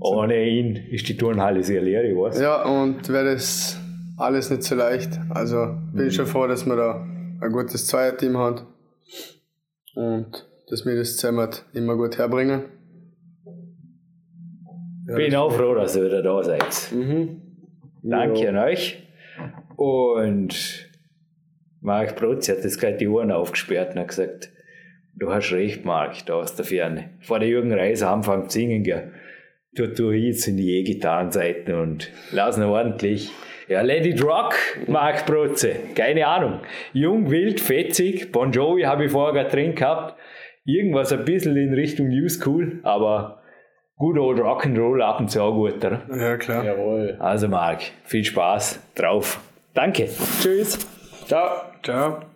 Ohne 0.00 0.44
ihn 0.48 0.74
ist 0.90 1.08
die 1.08 1.16
Turnhalle 1.16 1.62
sehr 1.62 1.82
leer, 1.82 2.02
ich 2.04 2.16
weiß. 2.16 2.40
ja, 2.40 2.62
und 2.64 3.08
wäre 3.08 3.34
das 3.34 3.78
alles 4.16 4.50
nicht 4.50 4.62
so 4.62 4.74
leicht. 4.74 5.10
Also 5.30 5.76
bin 5.92 6.10
schon 6.10 6.26
froh, 6.26 6.46
dass 6.46 6.64
wir 6.66 6.76
da 6.76 7.06
ein 7.40 7.52
gutes 7.52 7.86
Zweierteam 7.86 8.36
haben. 8.36 8.66
Und 9.94 10.46
dass 10.68 10.84
wir 10.84 10.96
das 10.96 11.16
zusammen 11.16 11.48
immer 11.72 11.96
gut 11.96 12.18
herbringen. 12.18 12.64
Bin 15.06 15.34
auch 15.36 15.52
froh, 15.52 15.74
dass 15.74 15.96
ihr 15.96 16.04
wieder 16.06 16.22
da 16.22 16.42
seid. 16.42 16.92
Mhm. 16.92 17.40
Danke 18.02 18.40
Ja. 18.44 18.50
an 18.50 18.56
euch. 18.58 19.02
Und 19.76 20.88
Marc 21.80 22.16
Brotz 22.16 22.48
hat 22.48 22.64
jetzt 22.64 22.80
gerade 22.80 22.96
die 22.96 23.06
Ohren 23.08 23.30
aufgesperrt 23.30 23.94
und 23.94 24.00
hat 24.00 24.08
gesagt, 24.08 24.50
du 25.14 25.30
hast 25.32 25.52
recht, 25.52 25.84
Marc, 25.84 26.26
da 26.26 26.34
aus 26.34 26.56
der 26.56 26.64
Ferne. 26.64 27.10
Vor 27.20 27.38
der 27.38 27.48
Jürgen 27.48 27.72
Reis 27.72 28.02
anfangen 28.02 28.48
zu 28.48 28.58
singen, 28.58 28.82
gell. 28.82 29.12
Du, 29.74 29.86
du 29.88 30.10
jetzt 30.10 30.48
in 30.48 30.56
die 30.56 30.78
E-Gitarrenseiten 30.78 31.74
und 31.74 32.10
lass 32.32 32.56
ihn 32.56 32.62
ordentlich. 32.64 33.30
Ja, 33.68 33.82
It 33.84 34.22
Rock, 34.22 34.54
Marc 34.86 35.26
Brotze. 35.26 35.74
Keine 35.94 36.26
Ahnung. 36.26 36.60
Jung, 36.92 37.30
wild, 37.30 37.60
fetzig. 37.60 38.30
Bon 38.30 38.52
Jovi 38.52 38.82
habe 38.82 39.06
ich 39.06 39.10
vorher 39.10 39.34
gerade 39.34 39.50
drin 39.50 39.74
gehabt. 39.74 40.14
Irgendwas 40.64 41.12
ein 41.12 41.24
bisschen 41.24 41.56
in 41.56 41.74
Richtung 41.74 42.08
New 42.08 42.28
School, 42.28 42.80
aber 42.82 43.42
good 43.96 44.18
old 44.18 44.38
Rock'n'Roll 44.38 45.00
ab 45.02 45.20
und 45.20 45.30
zu 45.30 45.42
auch 45.42 45.54
gut, 45.54 45.84
oder? 45.84 46.02
Ja, 46.10 46.36
klar. 46.36 46.64
Jawohl. 46.64 47.16
Also 47.18 47.48
Marc, 47.48 47.82
viel 48.04 48.24
Spaß 48.24 48.80
drauf. 48.94 49.40
Danke. 49.74 50.08
Tschüss. 50.40 50.78
Ciao. 51.26 51.62
Ciao. 51.82 52.35